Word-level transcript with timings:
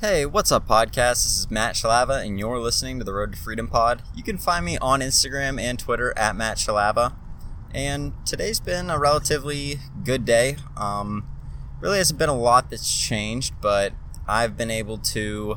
Hey, 0.00 0.24
what's 0.24 0.52
up, 0.52 0.68
podcast? 0.68 1.24
This 1.24 1.40
is 1.40 1.50
Matt 1.50 1.74
Shalava, 1.74 2.24
and 2.24 2.38
you're 2.38 2.60
listening 2.60 3.00
to 3.00 3.04
the 3.04 3.12
Road 3.12 3.32
to 3.32 3.38
Freedom 3.38 3.66
Pod. 3.66 4.00
You 4.14 4.22
can 4.22 4.38
find 4.38 4.64
me 4.64 4.78
on 4.78 5.00
Instagram 5.00 5.60
and 5.60 5.76
Twitter 5.76 6.16
at 6.16 6.36
Matt 6.36 6.58
Shalava. 6.58 7.16
And 7.74 8.12
today's 8.24 8.60
been 8.60 8.90
a 8.90 8.98
relatively 9.00 9.80
good 10.04 10.24
day. 10.24 10.54
Um, 10.76 11.26
really 11.80 11.98
hasn't 11.98 12.16
been 12.16 12.28
a 12.28 12.36
lot 12.36 12.70
that's 12.70 12.96
changed, 12.96 13.54
but 13.60 13.92
I've 14.28 14.56
been 14.56 14.70
able 14.70 14.98
to 14.98 15.56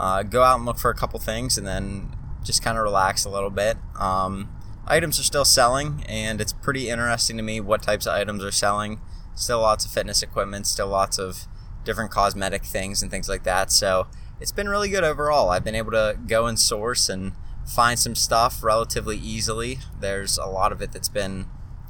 uh, 0.00 0.22
go 0.22 0.42
out 0.42 0.56
and 0.56 0.64
look 0.64 0.78
for 0.78 0.90
a 0.90 0.94
couple 0.94 1.20
things 1.20 1.58
and 1.58 1.66
then 1.66 2.16
just 2.42 2.62
kind 2.62 2.78
of 2.78 2.82
relax 2.82 3.26
a 3.26 3.30
little 3.30 3.50
bit. 3.50 3.76
Um, 4.00 4.48
items 4.86 5.20
are 5.20 5.22
still 5.22 5.44
selling, 5.44 6.02
and 6.08 6.40
it's 6.40 6.54
pretty 6.54 6.88
interesting 6.88 7.36
to 7.36 7.42
me 7.42 7.60
what 7.60 7.82
types 7.82 8.06
of 8.06 8.14
items 8.14 8.42
are 8.42 8.50
selling. 8.50 9.02
Still 9.34 9.60
lots 9.60 9.84
of 9.84 9.90
fitness 9.90 10.22
equipment, 10.22 10.66
still 10.66 10.88
lots 10.88 11.18
of 11.18 11.46
different 11.86 12.10
cosmetic 12.10 12.64
things 12.64 13.00
and 13.00 13.10
things 13.10 13.28
like 13.28 13.44
that. 13.44 13.72
So 13.72 14.08
it's 14.40 14.52
been 14.52 14.68
really 14.68 14.90
good 14.90 15.04
overall. 15.04 15.48
I've 15.48 15.64
been 15.64 15.74
able 15.74 15.92
to 15.92 16.18
go 16.26 16.46
and 16.46 16.58
source 16.58 17.08
and 17.08 17.32
find 17.66 17.98
some 17.98 18.14
stuff 18.14 18.62
relatively 18.62 19.16
easily. 19.16 19.78
There's 19.98 20.36
a 20.36 20.46
lot 20.46 20.72
of 20.72 20.82
it 20.82 20.92
that's 20.92 21.08
been 21.08 21.46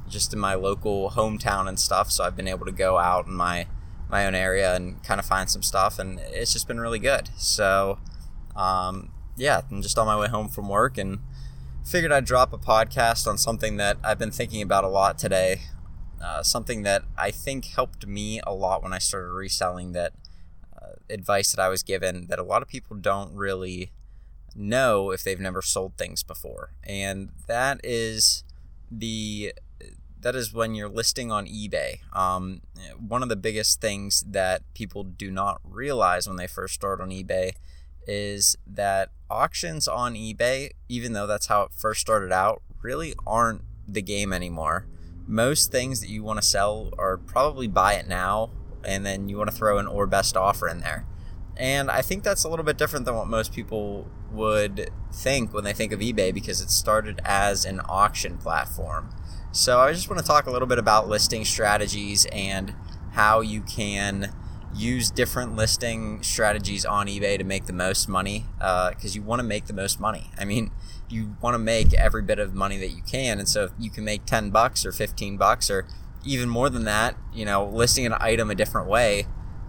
just 0.07 0.31
in 0.31 0.39
my 0.39 0.55
local 0.55 1.11
hometown 1.11 1.67
and 1.67 1.77
stuff, 1.77 2.09
so 2.11 2.23
I've 2.23 2.37
been 2.37 2.47
able 2.47 2.65
to 2.65 2.71
go 2.71 2.97
out 2.97 3.27
in 3.27 3.33
my 3.33 3.67
my 4.09 4.25
own 4.25 4.33
area 4.33 4.73
and 4.73 5.03
kind 5.03 5.19
of 5.19 5.25
find 5.25 5.49
some 5.49 5.61
stuff, 5.61 5.99
and 5.99 6.19
it's 6.19 6.53
just 6.53 6.65
been 6.65 6.79
really 6.79 6.99
good. 6.99 7.29
So, 7.35 7.99
um, 8.55 9.11
yeah, 9.35 9.61
I'm 9.69 9.81
just 9.81 9.97
on 9.97 10.05
my 10.05 10.17
way 10.17 10.29
home 10.29 10.47
from 10.47 10.69
work 10.69 10.97
and 10.97 11.19
figured 11.83 12.13
I'd 12.13 12.23
drop 12.23 12.53
a 12.53 12.57
podcast 12.57 13.27
on 13.27 13.37
something 13.37 13.75
that 13.77 13.97
I've 14.05 14.17
been 14.17 14.31
thinking 14.31 14.61
about 14.61 14.85
a 14.85 14.87
lot 14.87 15.17
today 15.17 15.61
uh, 16.21 16.43
something 16.43 16.83
that 16.83 17.03
I 17.17 17.31
think 17.31 17.65
helped 17.65 18.07
me 18.07 18.39
a 18.45 18.53
lot 18.53 18.83
when 18.83 18.93
I 18.93 18.97
started 18.97 19.29
reselling 19.29 19.91
that 19.91 20.13
uh, 20.75 20.93
advice 21.09 21.51
that 21.53 21.61
I 21.61 21.69
was 21.69 21.83
given 21.83 22.27
that 22.27 22.39
a 22.39 22.43
lot 22.43 22.61
of 22.61 22.67
people 22.67 22.95
don't 22.97 23.33
really 23.33 23.91
know 24.55 25.11
if 25.11 25.23
they've 25.23 25.39
never 25.39 25.61
sold 25.61 25.97
things 25.97 26.23
before. 26.23 26.71
And 26.83 27.29
that 27.47 27.79
is 27.83 28.43
the 28.89 29.53
that 30.19 30.35
is 30.35 30.51
when 30.51 30.73
you're 30.73 30.89
listing 30.89 31.31
on 31.31 31.45
eBay. 31.45 31.99
Um, 32.13 32.61
one 32.97 33.21
of 33.21 33.29
the 33.29 33.35
biggest 33.35 33.79
things 33.79 34.23
that 34.27 34.63
people 34.73 35.03
do 35.03 35.29
not 35.29 35.61
realize 35.63 36.27
when 36.27 36.37
they 36.37 36.47
first 36.47 36.73
start 36.73 36.99
on 36.99 37.09
eBay 37.11 37.51
is 38.07 38.57
that 38.65 39.09
auctions 39.29 39.87
on 39.87 40.15
eBay, 40.15 40.71
even 40.89 41.13
though 41.13 41.27
that's 41.27 41.47
how 41.47 41.61
it 41.63 41.71
first 41.71 42.01
started 42.01 42.31
out, 42.31 42.63
really 42.81 43.13
aren't 43.27 43.61
the 43.87 44.01
game 44.01 44.33
anymore 44.33 44.87
most 45.27 45.71
things 45.71 45.99
that 46.01 46.09
you 46.09 46.23
want 46.23 46.41
to 46.41 46.45
sell 46.45 46.91
are 46.97 47.17
probably 47.17 47.67
buy 47.67 47.93
it 47.93 48.07
now 48.07 48.49
and 48.83 49.05
then 49.05 49.27
you 49.27 49.37
want 49.37 49.49
to 49.49 49.55
throw 49.55 49.77
an 49.77 49.87
or 49.87 50.07
best 50.07 50.37
offer 50.37 50.67
in 50.67 50.79
there. 50.79 51.05
And 51.57 51.89
I 51.89 52.01
think 52.01 52.23
that's 52.23 52.43
a 52.43 52.49
little 52.49 52.65
bit 52.65 52.77
different 52.77 53.05
than 53.05 53.15
what 53.15 53.27
most 53.27 53.53
people 53.53 54.07
would 54.31 54.89
think 55.11 55.53
when 55.53 55.63
they 55.63 55.73
think 55.73 55.91
of 55.91 55.99
eBay 55.99 56.33
because 56.33 56.61
it 56.61 56.69
started 56.69 57.19
as 57.25 57.65
an 57.65 57.81
auction 57.89 58.37
platform. 58.37 59.09
So 59.51 59.79
I 59.79 59.91
just 59.91 60.09
want 60.09 60.19
to 60.21 60.25
talk 60.25 60.45
a 60.45 60.51
little 60.51 60.67
bit 60.67 60.77
about 60.77 61.07
listing 61.07 61.43
strategies 61.45 62.25
and 62.31 62.75
how 63.13 63.41
you 63.41 63.61
can 63.61 64.33
use 64.75 65.09
different 65.09 65.55
listing 65.55 66.21
strategies 66.21 66.85
on 66.85 67.07
eBay 67.07 67.37
to 67.37 67.43
make 67.43 67.65
the 67.65 67.73
most 67.73 68.07
money 68.07 68.45
because 68.59 69.15
uh, 69.15 69.15
you 69.15 69.21
want 69.23 69.39
to 69.39 69.43
make 69.43 69.65
the 69.65 69.73
most 69.73 69.99
money. 69.99 70.29
I 70.37 70.45
mean, 70.45 70.71
you 71.09 71.35
want 71.41 71.53
to 71.53 71.59
make 71.59 71.93
every 71.93 72.21
bit 72.21 72.39
of 72.39 72.53
money 72.53 72.77
that 72.77 72.89
you 72.89 73.01
can. 73.01 73.39
And 73.39 73.47
so 73.47 73.65
if 73.65 73.71
you 73.79 73.89
can 73.89 74.03
make 74.03 74.25
10 74.25 74.49
bucks 74.49 74.85
or 74.85 74.91
15 74.91 75.37
bucks 75.37 75.69
or 75.69 75.87
even 76.25 76.49
more 76.49 76.69
than 76.69 76.83
that, 76.85 77.15
you 77.33 77.45
know, 77.45 77.65
listing 77.65 78.05
an 78.05 78.13
item 78.19 78.51
a 78.51 78.55
different 78.55 78.87
way, 78.87 79.25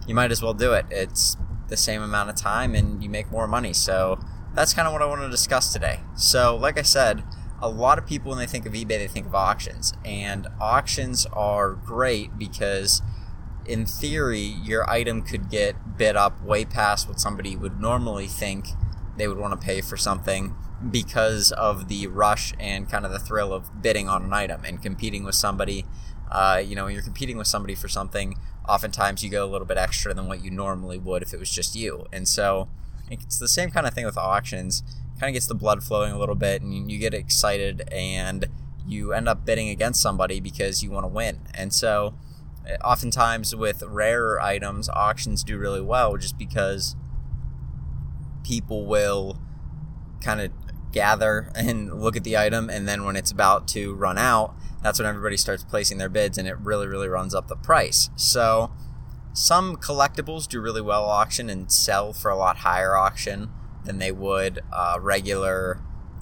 you 0.07 0.15
might 0.15 0.31
as 0.31 0.41
well 0.41 0.53
do 0.53 0.73
it. 0.73 0.85
It's 0.89 1.37
the 1.67 1.77
same 1.77 2.01
amount 2.01 2.29
of 2.29 2.35
time 2.35 2.75
and 2.75 3.01
you 3.03 3.09
make 3.09 3.31
more 3.31 3.47
money. 3.47 3.73
So 3.73 4.19
that's 4.53 4.73
kind 4.73 4.87
of 4.87 4.93
what 4.93 5.01
I 5.01 5.05
want 5.05 5.21
to 5.21 5.29
discuss 5.29 5.71
today. 5.71 6.01
So, 6.15 6.55
like 6.55 6.77
I 6.77 6.81
said, 6.81 7.23
a 7.61 7.69
lot 7.69 7.97
of 7.97 8.05
people 8.05 8.29
when 8.29 8.39
they 8.39 8.47
think 8.47 8.65
of 8.65 8.73
eBay, 8.73 8.87
they 8.87 9.07
think 9.07 9.27
of 9.27 9.35
auctions. 9.35 9.93
And 10.03 10.47
auctions 10.59 11.25
are 11.27 11.73
great 11.73 12.37
because 12.37 13.01
in 13.65 13.85
theory, 13.85 14.39
your 14.39 14.89
item 14.89 15.21
could 15.21 15.49
get 15.49 15.97
bid 15.97 16.15
up 16.15 16.41
way 16.43 16.65
past 16.65 17.07
what 17.07 17.19
somebody 17.19 17.55
would 17.55 17.79
normally 17.79 18.27
think 18.27 18.69
they 19.17 19.27
would 19.27 19.37
want 19.37 19.59
to 19.59 19.63
pay 19.63 19.81
for 19.81 19.97
something 19.97 20.55
because 20.91 21.51
of 21.51 21.87
the 21.87 22.07
rush 22.07 22.53
and 22.59 22.89
kind 22.89 23.05
of 23.05 23.11
the 23.11 23.19
thrill 23.19 23.53
of 23.53 23.81
bidding 23.81 24.07
on 24.07 24.23
an 24.23 24.33
item 24.33 24.63
and 24.65 24.81
competing 24.81 25.23
with 25.23 25.35
somebody. 25.35 25.85
Uh, 26.31 26.61
you 26.63 26.75
know, 26.75 26.85
when 26.85 26.93
you're 26.93 27.03
competing 27.03 27.37
with 27.37 27.47
somebody 27.47 27.75
for 27.75 27.87
something, 27.87 28.37
oftentimes 28.67 29.23
you 29.23 29.29
go 29.29 29.43
a 29.43 29.49
little 29.49 29.67
bit 29.67 29.77
extra 29.77 30.13
than 30.13 30.27
what 30.27 30.43
you 30.43 30.51
normally 30.51 30.97
would 30.97 31.21
if 31.23 31.33
it 31.33 31.39
was 31.39 31.51
just 31.51 31.75
you. 31.75 32.05
And 32.13 32.27
so 32.27 32.69
it's 33.09 33.39
the 33.39 33.47
same 33.47 33.71
kind 33.71 33.87
of 33.87 33.93
thing 33.93 34.05
with 34.05 34.17
auctions. 34.17 34.83
Kind 35.19 35.31
of 35.31 35.33
gets 35.33 35.47
the 35.47 35.55
blood 35.55 35.83
flowing 35.83 36.13
a 36.13 36.19
little 36.19 36.35
bit, 36.35 36.61
and 36.61 36.89
you 36.89 36.97
get 36.97 37.13
excited, 37.13 37.89
and 37.91 38.47
you 38.87 39.11
end 39.11 39.27
up 39.27 39.45
bidding 39.45 39.69
against 39.69 40.01
somebody 40.01 40.39
because 40.39 40.81
you 40.81 40.91
want 40.91 41.03
to 41.03 41.09
win. 41.09 41.41
And 41.53 41.73
so, 41.73 42.13
eh, 42.65 42.77
oftentimes 42.83 43.53
with 43.55 43.83
rarer 43.83 44.39
items, 44.39 44.87
auctions 44.89 45.43
do 45.43 45.57
really 45.57 45.81
well 45.81 46.15
just 46.15 46.37
because 46.37 46.95
people 48.43 48.85
will 48.85 49.41
kind 50.21 50.41
of 50.41 50.51
gather 50.91 51.51
and 51.55 52.01
look 52.01 52.15
at 52.15 52.23
the 52.23 52.37
item 52.37 52.69
and 52.69 52.87
then 52.87 53.03
when 53.03 53.15
it's 53.15 53.31
about 53.31 53.67
to 53.67 53.93
run 53.93 54.17
out 54.17 54.55
that's 54.81 54.99
when 54.99 55.07
everybody 55.07 55.37
starts 55.37 55.63
placing 55.63 55.97
their 55.97 56.09
bids 56.09 56.37
and 56.37 56.47
it 56.47 56.57
really 56.59 56.87
really 56.87 57.07
runs 57.07 57.35
up 57.35 57.47
the 57.47 57.55
price. 57.55 58.09
So 58.15 58.71
some 59.33 59.75
collectibles 59.77 60.47
do 60.47 60.61
really 60.61 60.81
well 60.81 61.05
auction 61.05 61.49
and 61.49 61.71
sell 61.71 62.13
for 62.13 62.31
a 62.31 62.37
lot 62.37 62.57
higher 62.57 62.95
auction 62.95 63.49
than 63.83 63.99
they 63.99 64.11
would 64.11 64.59
uh, 64.71 64.97
regular 64.99 65.81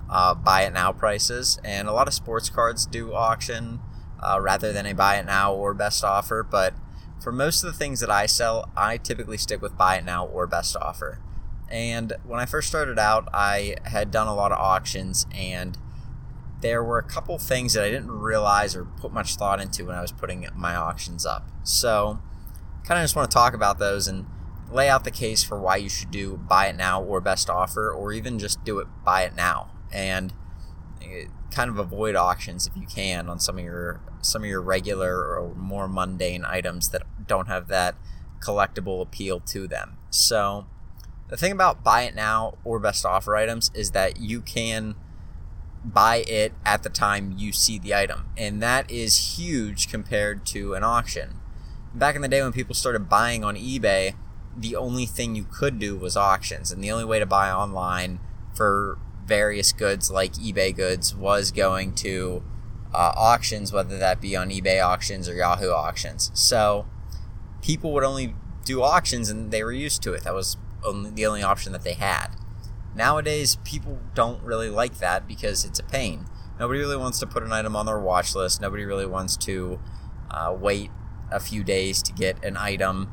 uh, 0.09 0.33
buy 0.33 0.63
it 0.63 0.73
now 0.73 0.91
prices. 0.91 1.59
And 1.63 1.87
a 1.87 1.93
lot 1.93 2.07
of 2.07 2.13
sports 2.13 2.49
cards 2.49 2.85
do 2.85 3.13
auction 3.13 3.79
uh, 4.19 4.39
rather 4.41 4.73
than 4.73 4.85
a 4.85 4.93
buy 4.93 5.17
it 5.17 5.25
now 5.25 5.53
or 5.53 5.73
best 5.73 6.03
offer 6.03 6.41
but 6.43 6.73
for 7.21 7.31
most 7.31 7.63
of 7.63 7.71
the 7.71 7.77
things 7.77 7.99
that 7.99 8.09
i 8.09 8.25
sell 8.25 8.67
i 8.75 8.97
typically 8.97 9.37
stick 9.37 9.61
with 9.61 9.77
buy 9.77 9.97
it 9.97 10.03
now 10.03 10.25
or 10.25 10.47
best 10.47 10.75
offer 10.75 11.19
and 11.69 12.13
when 12.25 12.39
I 12.39 12.45
first 12.45 12.67
started 12.67 12.97
out, 12.97 13.27
I 13.33 13.75
had 13.83 14.11
done 14.11 14.27
a 14.27 14.35
lot 14.35 14.51
of 14.51 14.57
auctions, 14.57 15.25
and 15.35 15.77
there 16.61 16.83
were 16.83 16.97
a 16.97 17.03
couple 17.03 17.37
things 17.37 17.73
that 17.73 17.83
I 17.83 17.89
didn't 17.89 18.11
realize 18.11 18.75
or 18.75 18.85
put 18.85 19.11
much 19.11 19.35
thought 19.35 19.59
into 19.59 19.85
when 19.85 19.95
I 19.95 20.01
was 20.01 20.11
putting 20.11 20.47
my 20.55 20.75
auctions 20.75 21.25
up. 21.25 21.49
So, 21.63 22.19
kind 22.85 22.99
of 22.99 23.03
just 23.03 23.15
want 23.15 23.29
to 23.29 23.33
talk 23.33 23.53
about 23.53 23.79
those 23.79 24.07
and 24.07 24.25
lay 24.71 24.89
out 24.89 25.03
the 25.03 25.11
case 25.11 25.43
for 25.43 25.59
why 25.59 25.77
you 25.77 25.89
should 25.89 26.11
do 26.11 26.37
buy 26.37 26.67
it 26.67 26.75
now 26.75 27.01
or 27.01 27.19
best 27.21 27.49
offer, 27.49 27.91
or 27.91 28.13
even 28.13 28.39
just 28.39 28.63
do 28.63 28.79
it 28.79 28.87
buy 29.03 29.23
it 29.23 29.35
now, 29.35 29.71
and 29.91 30.33
eh, 31.01 31.25
kind 31.51 31.69
of 31.69 31.77
avoid 31.77 32.15
auctions 32.15 32.67
if 32.67 32.75
you 32.75 32.85
can 32.87 33.29
on 33.29 33.39
some 33.39 33.57
of 33.57 33.63
your 33.63 33.99
some 34.21 34.43
of 34.43 34.49
your 34.49 34.61
regular 34.61 35.19
or 35.19 35.53
more 35.55 35.87
mundane 35.87 36.43
items 36.45 36.89
that 36.89 37.03
don't 37.27 37.47
have 37.47 37.67
that 37.67 37.95
collectible 38.39 39.01
appeal 39.01 39.39
to 39.39 39.67
them. 39.67 39.97
So 40.09 40.65
the 41.29 41.37
thing 41.37 41.51
about 41.51 41.83
buy 41.83 42.03
it 42.03 42.15
now 42.15 42.57
or 42.63 42.79
best 42.79 43.05
offer 43.05 43.35
items 43.35 43.71
is 43.73 43.91
that 43.91 44.19
you 44.19 44.41
can 44.41 44.95
buy 45.83 46.23
it 46.27 46.53
at 46.65 46.83
the 46.83 46.89
time 46.89 47.33
you 47.37 47.51
see 47.51 47.77
the 47.77 47.93
item. 47.93 48.25
And 48.37 48.61
that 48.61 48.89
is 48.89 49.37
huge 49.37 49.89
compared 49.89 50.45
to 50.47 50.73
an 50.73 50.83
auction. 50.83 51.39
Back 51.93 52.15
in 52.15 52.21
the 52.21 52.27
day 52.27 52.41
when 52.41 52.51
people 52.51 52.75
started 52.75 53.09
buying 53.09 53.43
on 53.43 53.55
eBay, 53.55 54.15
the 54.55 54.75
only 54.75 55.05
thing 55.05 55.35
you 55.35 55.45
could 55.49 55.79
do 55.79 55.95
was 55.95 56.17
auctions. 56.17 56.71
And 56.71 56.83
the 56.83 56.91
only 56.91 57.05
way 57.05 57.19
to 57.19 57.25
buy 57.25 57.51
online 57.51 58.19
for 58.55 58.97
various 59.25 59.71
goods 59.71 60.09
like 60.09 60.33
eBay 60.33 60.75
goods 60.75 61.13
was 61.13 61.51
going 61.51 61.93
to 61.95 62.43
uh, 62.93 63.13
auctions, 63.15 63.71
whether 63.71 63.97
that 63.97 64.21
be 64.21 64.35
on 64.35 64.49
eBay 64.49 64.83
auctions 64.83 65.27
or 65.29 65.35
Yahoo 65.35 65.71
auctions. 65.71 66.31
So 66.33 66.85
people 67.61 67.91
would 67.93 68.03
only 68.03 68.35
do 68.65 68.81
auctions 68.81 69.29
and 69.29 69.51
they 69.51 69.63
were 69.63 69.71
used 69.71 70.01
to 70.03 70.13
it. 70.13 70.23
That 70.23 70.33
was 70.33 70.57
only, 70.83 71.09
the 71.09 71.25
only 71.25 71.43
option 71.43 71.71
that 71.73 71.83
they 71.83 71.93
had. 71.93 72.27
Nowadays, 72.95 73.57
people 73.63 73.99
don't 74.15 74.41
really 74.43 74.69
like 74.69 74.97
that 74.99 75.27
because 75.27 75.63
it's 75.63 75.79
a 75.79 75.83
pain. 75.83 76.25
Nobody 76.59 76.79
really 76.79 76.97
wants 76.97 77.19
to 77.19 77.27
put 77.27 77.43
an 77.43 77.51
item 77.51 77.75
on 77.75 77.85
their 77.85 77.99
watch 77.99 78.33
list. 78.33 78.61
Nobody 78.61 78.83
really 78.83 79.05
wants 79.05 79.37
to 79.37 79.79
uh, 80.31 80.55
wait 80.57 80.89
a 81.31 81.39
few 81.39 81.63
days 81.63 82.01
to 82.03 82.13
get 82.13 82.43
an 82.43 82.57
item. 82.57 83.11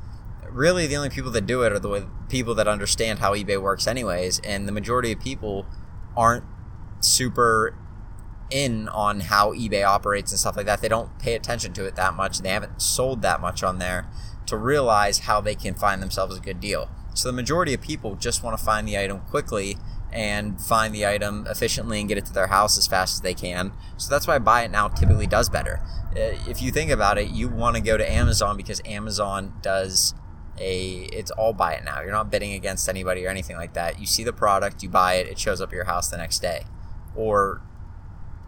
Really, 0.48 0.86
the 0.86 0.96
only 0.96 1.10
people 1.10 1.30
that 1.32 1.46
do 1.46 1.62
it 1.62 1.72
are 1.72 1.78
the 1.78 2.06
people 2.28 2.54
that 2.54 2.66
understand 2.66 3.18
how 3.18 3.34
eBay 3.34 3.60
works, 3.60 3.86
anyways. 3.86 4.40
And 4.40 4.66
the 4.66 4.72
majority 4.72 5.12
of 5.12 5.20
people 5.20 5.66
aren't 6.16 6.44
super 7.00 7.76
in 8.50 8.88
on 8.88 9.20
how 9.20 9.52
eBay 9.52 9.84
operates 9.84 10.30
and 10.30 10.38
stuff 10.38 10.56
like 10.56 10.66
that. 10.66 10.80
They 10.80 10.88
don't 10.88 11.18
pay 11.18 11.34
attention 11.34 11.72
to 11.74 11.84
it 11.84 11.96
that 11.96 12.14
much. 12.14 12.38
They 12.38 12.50
haven't 12.50 12.80
sold 12.80 13.22
that 13.22 13.40
much 13.40 13.62
on 13.62 13.78
there 13.78 14.06
to 14.46 14.56
realize 14.56 15.20
how 15.20 15.40
they 15.40 15.54
can 15.54 15.74
find 15.74 16.02
themselves 16.02 16.36
a 16.36 16.40
good 16.40 16.60
deal. 16.60 16.88
So 17.14 17.28
the 17.28 17.32
majority 17.32 17.72
of 17.74 17.80
people 17.80 18.16
just 18.16 18.42
want 18.42 18.58
to 18.58 18.64
find 18.64 18.86
the 18.86 18.98
item 18.98 19.20
quickly 19.20 19.76
and 20.12 20.60
find 20.60 20.94
the 20.94 21.06
item 21.06 21.46
efficiently 21.48 21.98
and 22.00 22.08
get 22.08 22.18
it 22.18 22.24
to 22.26 22.32
their 22.32 22.46
house 22.46 22.78
as 22.78 22.86
fast 22.86 23.14
as 23.14 23.20
they 23.22 23.34
can. 23.34 23.72
So 23.96 24.10
that's 24.10 24.26
why 24.26 24.38
buy 24.38 24.62
it 24.62 24.70
now 24.70 24.88
typically 24.88 25.26
does 25.26 25.48
better. 25.48 25.80
Uh, 26.10 26.38
if 26.48 26.62
you 26.62 26.70
think 26.70 26.90
about 26.90 27.18
it, 27.18 27.30
you 27.30 27.48
want 27.48 27.76
to 27.76 27.82
go 27.82 27.96
to 27.96 28.12
Amazon 28.12 28.56
because 28.56 28.80
Amazon 28.84 29.54
does 29.62 30.14
a 30.58 31.08
it's 31.12 31.32
all 31.32 31.52
buy 31.52 31.74
it 31.74 31.84
now. 31.84 32.00
You're 32.00 32.12
not 32.12 32.30
bidding 32.30 32.52
against 32.52 32.88
anybody 32.88 33.26
or 33.26 33.28
anything 33.28 33.56
like 33.56 33.74
that. 33.74 33.98
You 33.98 34.06
see 34.06 34.22
the 34.22 34.32
product, 34.32 34.82
you 34.82 34.88
buy 34.88 35.14
it, 35.14 35.26
it 35.26 35.38
shows 35.38 35.60
up 35.60 35.70
at 35.70 35.74
your 35.74 35.84
house 35.84 36.08
the 36.08 36.16
next 36.16 36.40
day, 36.40 36.62
or 37.16 37.62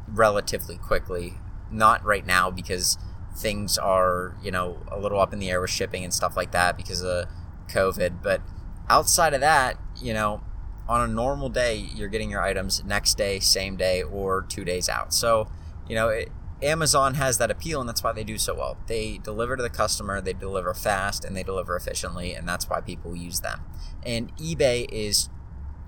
relatively 0.06 0.76
quickly. 0.76 1.34
Not 1.68 2.04
right 2.04 2.24
now 2.24 2.50
because 2.52 2.96
things 3.36 3.76
are 3.76 4.36
you 4.40 4.52
know 4.52 4.78
a 4.88 5.00
little 5.00 5.18
up 5.18 5.32
in 5.32 5.40
the 5.40 5.50
air 5.50 5.60
with 5.60 5.70
shipping 5.70 6.04
and 6.04 6.14
stuff 6.14 6.36
like 6.36 6.52
that 6.52 6.76
because 6.76 7.02
of 7.02 7.26
COVID. 7.68 8.22
But 8.22 8.40
outside 8.88 9.34
of 9.34 9.40
that, 9.40 9.78
you 10.00 10.14
know, 10.14 10.42
on 10.88 11.00
a 11.00 11.12
normal 11.12 11.48
day, 11.48 11.74
you're 11.74 12.08
getting 12.08 12.30
your 12.30 12.42
items 12.42 12.84
next 12.84 13.16
day, 13.16 13.40
same 13.40 13.76
day, 13.76 14.02
or 14.02 14.42
two 14.42 14.64
days 14.64 14.88
out. 14.88 15.12
So 15.12 15.48
you 15.88 15.94
know 15.94 16.08
it, 16.08 16.30
Amazon 16.62 17.14
has 17.14 17.38
that 17.38 17.50
appeal, 17.50 17.80
and 17.80 17.88
that's 17.88 18.02
why 18.02 18.12
they 18.12 18.24
do 18.24 18.38
so 18.38 18.54
well. 18.54 18.78
They 18.86 19.18
deliver 19.18 19.56
to 19.56 19.62
the 19.62 19.70
customer, 19.70 20.20
they 20.20 20.32
deliver 20.32 20.72
fast, 20.72 21.24
and 21.24 21.36
they 21.36 21.42
deliver 21.42 21.76
efficiently, 21.76 22.32
and 22.34 22.48
that's 22.48 22.68
why 22.68 22.80
people 22.80 23.14
use 23.14 23.40
them. 23.40 23.60
And 24.04 24.34
eBay 24.36 24.86
is 24.90 25.28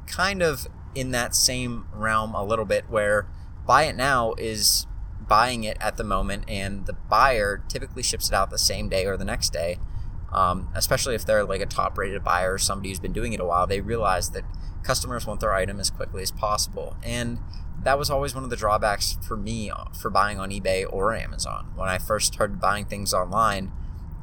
kind 0.06 0.42
of 0.42 0.66
in 0.94 1.10
that 1.12 1.34
same 1.34 1.86
realm 1.92 2.34
a 2.34 2.44
little 2.44 2.64
bit 2.64 2.84
where 2.88 3.26
buy 3.66 3.84
it 3.84 3.96
now 3.96 4.34
is 4.38 4.86
buying 5.20 5.64
it 5.64 5.76
at 5.80 5.96
the 5.96 6.04
moment, 6.04 6.44
and 6.48 6.86
the 6.86 6.92
buyer 6.92 7.62
typically 7.68 8.02
ships 8.02 8.28
it 8.28 8.34
out 8.34 8.50
the 8.50 8.58
same 8.58 8.88
day 8.88 9.06
or 9.06 9.16
the 9.16 9.24
next 9.24 9.52
day. 9.52 9.78
Um, 10.32 10.68
especially 10.74 11.14
if 11.14 11.24
they're 11.24 11.44
like 11.44 11.62
a 11.62 11.66
top 11.66 11.96
rated 11.96 12.22
buyer 12.22 12.54
or 12.54 12.58
somebody 12.58 12.90
who's 12.90 13.00
been 13.00 13.12
doing 13.12 13.32
it 13.32 13.40
a 13.40 13.44
while, 13.44 13.66
they 13.66 13.80
realize 13.80 14.30
that 14.30 14.44
customers 14.82 15.26
want 15.26 15.40
their 15.40 15.54
item 15.54 15.80
as 15.80 15.90
quickly 15.90 16.22
as 16.22 16.30
possible. 16.30 16.96
And 17.02 17.38
that 17.82 17.98
was 17.98 18.10
always 18.10 18.34
one 18.34 18.44
of 18.44 18.50
the 18.50 18.56
drawbacks 18.56 19.18
for 19.26 19.36
me 19.36 19.70
for 19.98 20.10
buying 20.10 20.38
on 20.38 20.50
eBay 20.50 20.84
or 20.88 21.14
Amazon. 21.14 21.72
When 21.74 21.88
I 21.88 21.98
first 21.98 22.34
started 22.34 22.60
buying 22.60 22.84
things 22.84 23.14
online, 23.14 23.72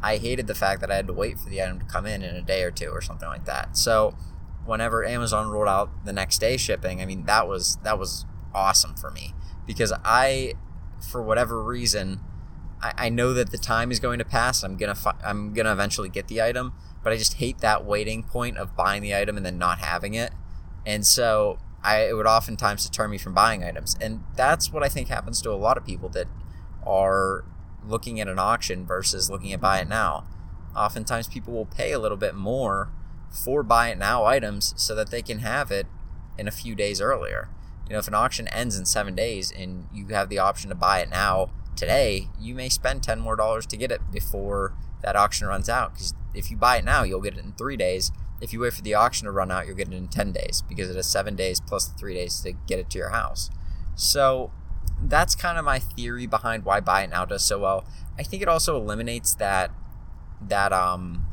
I 0.03 0.17
hated 0.17 0.47
the 0.47 0.55
fact 0.55 0.81
that 0.81 0.91
I 0.91 0.95
had 0.95 1.07
to 1.07 1.13
wait 1.13 1.39
for 1.39 1.49
the 1.49 1.61
item 1.61 1.79
to 1.79 1.85
come 1.85 2.05
in 2.05 2.21
in 2.21 2.35
a 2.35 2.41
day 2.41 2.63
or 2.63 2.71
two 2.71 2.89
or 2.89 3.01
something 3.01 3.27
like 3.27 3.45
that. 3.45 3.77
So, 3.77 4.15
whenever 4.65 5.05
Amazon 5.05 5.49
rolled 5.49 5.67
out 5.67 6.05
the 6.05 6.13
next 6.13 6.39
day 6.39 6.57
shipping, 6.57 7.01
I 7.01 7.05
mean 7.05 7.25
that 7.25 7.47
was 7.47 7.77
that 7.83 7.97
was 7.97 8.25
awesome 8.53 8.95
for 8.95 9.09
me 9.11 9.33
because 9.65 9.93
I, 10.03 10.53
for 11.11 11.21
whatever 11.21 11.63
reason, 11.63 12.19
I, 12.81 12.93
I 12.97 13.09
know 13.09 13.33
that 13.33 13.51
the 13.51 13.57
time 13.57 13.91
is 13.91 13.99
going 13.99 14.19
to 14.19 14.25
pass. 14.25 14.63
I'm 14.63 14.77
gonna 14.77 14.95
fi- 14.95 15.17
I'm 15.23 15.53
gonna 15.53 15.71
eventually 15.71 16.09
get 16.09 16.27
the 16.27 16.41
item, 16.41 16.73
but 17.03 17.13
I 17.13 17.17
just 17.17 17.35
hate 17.35 17.59
that 17.59 17.85
waiting 17.85 18.23
point 18.23 18.57
of 18.57 18.75
buying 18.75 19.01
the 19.01 19.15
item 19.15 19.37
and 19.37 19.45
then 19.45 19.57
not 19.57 19.79
having 19.79 20.13
it. 20.13 20.31
And 20.85 21.05
so 21.05 21.59
I, 21.83 22.07
it 22.07 22.15
would 22.15 22.25
oftentimes 22.25 22.83
deter 22.83 23.07
me 23.07 23.17
from 23.17 23.33
buying 23.33 23.63
items. 23.63 23.95
And 24.01 24.23
that's 24.35 24.71
what 24.71 24.83
I 24.83 24.89
think 24.89 25.07
happens 25.07 25.41
to 25.43 25.51
a 25.51 25.53
lot 25.53 25.77
of 25.77 25.85
people 25.85 26.09
that 26.09 26.27
are 26.85 27.45
looking 27.83 28.19
at 28.19 28.27
an 28.27 28.39
auction 28.39 28.85
versus 28.85 29.29
looking 29.29 29.53
at 29.53 29.61
buy 29.61 29.79
it 29.79 29.87
now. 29.87 30.25
Oftentimes 30.75 31.27
people 31.27 31.53
will 31.53 31.65
pay 31.65 31.91
a 31.91 31.99
little 31.99 32.17
bit 32.17 32.35
more 32.35 32.91
for 33.29 33.63
buy 33.63 33.89
it 33.89 33.97
now 33.97 34.25
items 34.25 34.73
so 34.77 34.95
that 34.95 35.11
they 35.11 35.21
can 35.21 35.39
have 35.39 35.71
it 35.71 35.87
in 36.37 36.47
a 36.47 36.51
few 36.51 36.75
days 36.75 36.99
earlier. 36.99 37.49
You 37.87 37.93
know, 37.93 37.99
if 37.99 38.07
an 38.07 38.15
auction 38.15 38.47
ends 38.47 38.77
in 38.77 38.85
seven 38.85 39.13
days 39.13 39.51
and 39.51 39.87
you 39.93 40.07
have 40.07 40.29
the 40.29 40.39
option 40.39 40.69
to 40.69 40.75
buy 40.75 40.99
it 40.99 41.09
now 41.09 41.51
today, 41.75 42.29
you 42.39 42.55
may 42.55 42.69
spend 42.69 43.03
10 43.03 43.19
more 43.19 43.35
dollars 43.35 43.65
to 43.67 43.77
get 43.77 43.91
it 43.91 44.01
before 44.11 44.73
that 45.01 45.15
auction 45.15 45.47
runs 45.47 45.69
out. 45.69 45.93
Because 45.93 46.13
if 46.33 46.49
you 46.49 46.57
buy 46.57 46.77
it 46.77 46.85
now, 46.85 47.03
you'll 47.03 47.21
get 47.21 47.37
it 47.37 47.43
in 47.43 47.53
three 47.53 47.77
days 47.77 48.11
if 48.41 48.51
you 48.53 48.59
wait 48.59 48.73
for 48.73 48.81
the 48.81 48.93
auction 48.93 49.25
to 49.25 49.31
run 49.31 49.51
out, 49.51 49.65
you'll 49.65 49.75
get 49.75 49.87
it 49.87 49.93
in 49.93 50.07
10 50.07 50.31
days 50.31 50.63
because 50.67 50.89
it 50.89 50.95
has 50.95 51.07
seven 51.07 51.35
days 51.35 51.59
plus 51.59 51.87
the 51.87 51.97
three 51.97 52.13
days 52.13 52.41
to 52.41 52.53
get 52.67 52.79
it 52.79 52.89
to 52.91 52.97
your 52.97 53.09
house. 53.09 53.49
So 53.95 54.51
that's 55.01 55.35
kind 55.35 55.57
of 55.57 55.65
my 55.65 55.79
theory 55.79 56.27
behind 56.27 56.65
why 56.65 56.79
buy 56.79 57.03
it 57.03 57.09
now 57.09 57.25
does 57.25 57.43
so 57.43 57.59
well. 57.59 57.85
I 58.17 58.23
think 58.23 58.41
it 58.41 58.47
also 58.47 58.77
eliminates 58.77 59.33
that 59.35 59.71
that 60.41 60.73
um 60.73 61.25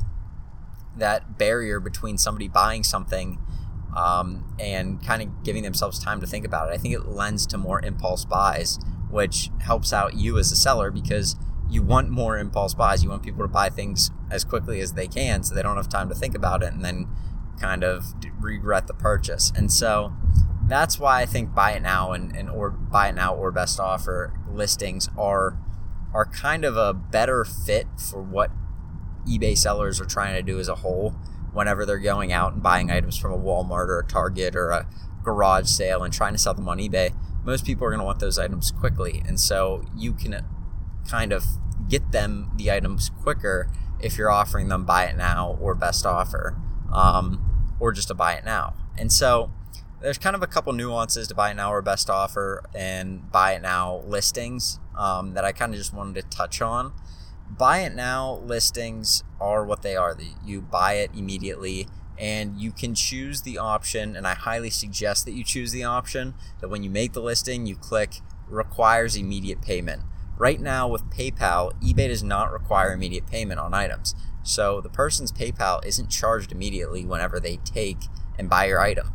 that 0.95 1.37
barrier 1.37 1.79
between 1.79 2.17
somebody 2.17 2.47
buying 2.47 2.83
something 2.83 3.39
um, 3.95 4.55
and 4.59 5.03
kind 5.05 5.21
of 5.21 5.43
giving 5.43 5.63
themselves 5.63 5.99
time 5.99 6.21
to 6.21 6.27
think 6.27 6.45
about 6.45 6.69
it. 6.69 6.73
I 6.73 6.77
think 6.77 6.93
it 6.93 7.07
lends 7.07 7.45
to 7.47 7.57
more 7.57 7.83
impulse 7.83 8.25
buys, 8.25 8.79
which 9.13 9.49
helps 9.61 9.93
out 9.93 10.15
you 10.15 10.37
as 10.37 10.51
a 10.51 10.55
seller 10.55 10.91
because 10.91 11.35
you 11.69 11.81
want 11.81 12.09
more 12.09 12.37
impulse 12.37 12.73
buys. 12.73 13.03
You 13.03 13.09
want 13.09 13.23
people 13.23 13.43
to 13.43 13.47
buy 13.47 13.69
things 13.69 14.11
as 14.29 14.43
quickly 14.43 14.81
as 14.81 14.93
they 14.93 15.07
can 15.07 15.43
so 15.43 15.55
they 15.55 15.63
don't 15.63 15.77
have 15.77 15.87
time 15.87 16.09
to 16.09 16.15
think 16.15 16.35
about 16.35 16.63
it 16.63 16.73
and 16.73 16.83
then 16.83 17.07
kind 17.59 17.83
of 17.83 18.05
regret 18.39 18.87
the 18.87 18.93
purchase. 18.93 19.51
And 19.55 19.71
so 19.71 20.13
that's 20.67 20.99
why 20.99 21.21
I 21.21 21.25
think 21.25 21.53
buy 21.53 21.71
it 21.73 21.81
now 21.81 22.11
and, 22.11 22.35
and 22.35 22.49
or 22.49 22.71
buy 22.71 23.09
it 23.09 23.13
now 23.15 23.35
or 23.35 23.51
best 23.51 23.79
offer 23.79 24.33
listings 24.51 25.09
are 25.17 25.57
are 26.13 26.25
kind 26.25 26.63
of 26.63 26.77
a 26.77 26.93
better 26.93 27.43
fit 27.43 27.87
for 27.97 28.21
what 28.21 28.51
eBay 29.27 29.57
sellers 29.57 29.99
are 29.99 30.05
trying 30.05 30.35
to 30.35 30.43
do 30.43 30.59
as 30.59 30.67
a 30.67 30.75
whole 30.75 31.15
whenever 31.53 31.85
they're 31.85 31.97
going 31.99 32.31
out 32.31 32.53
and 32.53 32.61
buying 32.61 32.91
items 32.91 33.17
from 33.17 33.31
a 33.31 33.37
Walmart 33.37 33.87
or 33.87 33.99
a 33.99 34.05
Target 34.05 34.55
or 34.55 34.69
a 34.69 34.87
garage 35.23 35.67
sale 35.67 36.03
and 36.03 36.13
trying 36.13 36.33
to 36.33 36.37
sell 36.37 36.53
them 36.53 36.67
on 36.67 36.77
eBay. 36.77 37.13
Most 37.43 37.65
people 37.65 37.85
are 37.85 37.89
going 37.89 37.99
to 37.99 38.05
want 38.05 38.19
those 38.19 38.39
items 38.39 38.71
quickly. 38.71 39.21
And 39.25 39.39
so 39.39 39.85
you 39.95 40.13
can 40.13 40.45
kind 41.09 41.33
of 41.33 41.43
get 41.89 42.11
them 42.11 42.51
the 42.55 42.71
items 42.71 43.09
quicker 43.09 43.69
if 43.99 44.17
you're 44.17 44.31
offering 44.31 44.67
them 44.67 44.85
buy 44.85 45.05
it 45.05 45.17
now 45.17 45.57
or 45.61 45.75
best 45.75 46.05
offer 46.05 46.57
um, 46.91 47.75
or 47.79 47.91
just 47.91 48.09
a 48.09 48.13
buy 48.13 48.33
it 48.33 48.45
now. 48.45 48.75
And 48.97 49.11
so 49.11 49.51
there's 50.01 50.17
kind 50.17 50.35
of 50.35 50.43
a 50.43 50.47
couple 50.47 50.73
nuances 50.73 51.27
to 51.29 51.35
buy 51.35 51.51
it 51.51 51.55
now 51.55 51.71
or 51.71 51.81
best 51.81 52.09
offer 52.09 52.63
and 52.75 53.31
buy 53.31 53.53
it 53.53 53.61
now 53.61 54.03
listings 54.05 54.79
um, 54.97 55.33
that 55.33 55.45
I 55.45 55.51
kind 55.51 55.73
of 55.73 55.77
just 55.77 55.93
wanted 55.93 56.21
to 56.21 56.37
touch 56.37 56.61
on. 56.61 56.93
Buy 57.49 57.79
it 57.79 57.93
now 57.93 58.41
listings 58.43 59.23
are 59.39 59.65
what 59.65 59.81
they 59.81 59.95
are. 59.95 60.17
You 60.45 60.61
buy 60.61 60.93
it 60.95 61.11
immediately 61.15 61.87
and 62.17 62.59
you 62.59 62.71
can 62.71 62.93
choose 62.95 63.41
the 63.41 63.57
option 63.57 64.15
and 64.15 64.27
I 64.27 64.33
highly 64.35 64.69
suggest 64.69 65.25
that 65.25 65.33
you 65.33 65.43
choose 65.43 65.71
the 65.71 65.83
option 65.83 66.35
that 66.61 66.69
when 66.69 66.83
you 66.83 66.89
make 66.89 67.13
the 67.13 67.21
listing 67.21 67.65
you 67.65 67.75
click 67.75 68.21
requires 68.47 69.15
immediate 69.15 69.61
payment. 69.61 70.03
Right 70.37 70.59
now, 70.59 70.87
with 70.87 71.09
PayPal, 71.11 71.73
eBay 71.81 72.07
does 72.07 72.23
not 72.23 72.51
require 72.51 72.93
immediate 72.93 73.27
payment 73.27 73.59
on 73.59 73.73
items. 73.73 74.15
So 74.43 74.81
the 74.81 74.89
person's 74.89 75.31
PayPal 75.31 75.85
isn't 75.85 76.09
charged 76.09 76.51
immediately 76.51 77.05
whenever 77.05 77.39
they 77.39 77.57
take 77.57 77.99
and 78.37 78.49
buy 78.49 78.65
your 78.65 78.81
item, 78.81 79.13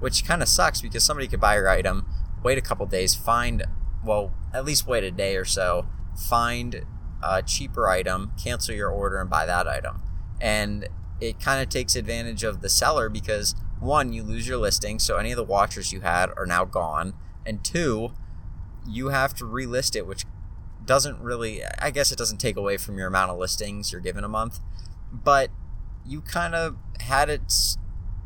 which 0.00 0.24
kind 0.24 0.42
of 0.42 0.48
sucks 0.48 0.80
because 0.80 1.04
somebody 1.04 1.28
could 1.28 1.40
buy 1.40 1.54
your 1.56 1.68
item, 1.68 2.06
wait 2.42 2.58
a 2.58 2.62
couple 2.62 2.84
days, 2.86 3.14
find, 3.14 3.64
well, 4.04 4.34
at 4.52 4.64
least 4.64 4.86
wait 4.86 5.04
a 5.04 5.10
day 5.10 5.36
or 5.36 5.44
so, 5.44 5.86
find 6.28 6.84
a 7.22 7.42
cheaper 7.42 7.88
item, 7.88 8.32
cancel 8.42 8.74
your 8.74 8.90
order, 8.90 9.18
and 9.18 9.30
buy 9.30 9.46
that 9.46 9.66
item. 9.66 10.02
And 10.40 10.88
it 11.20 11.40
kind 11.40 11.62
of 11.62 11.68
takes 11.68 11.96
advantage 11.96 12.44
of 12.44 12.60
the 12.60 12.68
seller 12.68 13.08
because 13.08 13.54
one, 13.80 14.12
you 14.12 14.22
lose 14.22 14.48
your 14.48 14.58
listing, 14.58 14.98
so 14.98 15.16
any 15.16 15.32
of 15.32 15.36
the 15.36 15.44
watchers 15.44 15.92
you 15.92 16.00
had 16.00 16.30
are 16.36 16.46
now 16.46 16.64
gone, 16.64 17.14
and 17.44 17.62
two, 17.64 18.12
you 18.88 19.08
have 19.08 19.34
to 19.34 19.44
relist 19.44 19.94
it, 19.96 20.06
which 20.06 20.24
doesn't 20.84 21.20
really 21.20 21.62
I 21.80 21.90
guess 21.90 22.12
it 22.12 22.18
doesn't 22.18 22.38
take 22.38 22.56
away 22.56 22.76
from 22.76 22.96
your 22.96 23.08
amount 23.08 23.32
of 23.32 23.38
listings 23.38 23.90
you're 23.90 24.00
given 24.00 24.24
a 24.24 24.28
month, 24.28 24.60
but 25.12 25.50
you 26.06 26.20
kind 26.20 26.54
of 26.54 26.76
had 27.00 27.28
it 27.28 27.52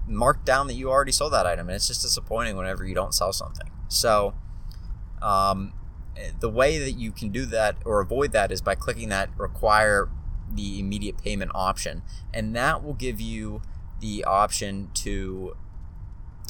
marked 0.07 0.45
down 0.45 0.67
that 0.67 0.75
you 0.75 0.91
already 0.91 1.13
sold 1.13 1.33
that 1.33 1.47
item, 1.47 1.69
and 1.69 1.77
it's 1.77 1.89
just 1.89 2.03
disappointing 2.03 2.57
whenever 2.57 2.85
you 2.85 2.95
don't 2.95 3.15
sell 3.15 3.33
something. 3.33 3.71
So, 3.89 4.35
um, 5.23 5.73
the 6.39 6.51
way 6.51 6.79
that 6.79 6.93
you 6.93 7.13
can 7.13 7.31
do 7.31 7.47
that 7.47 7.77
or 7.85 8.01
avoid 8.01 8.33
that 8.33 8.53
is 8.53 8.61
by 8.61 8.75
clicking 8.75 9.09
that 9.09 9.31
require 9.39 10.09
the 10.55 10.81
immediate 10.81 11.19
payment 11.19 11.51
option, 11.55 12.03
and 12.35 12.55
that 12.57 12.83
will 12.85 12.95
give 12.95 13.21
you 13.21 13.63
the 14.01 14.25
option 14.25 14.91
to 14.95 15.57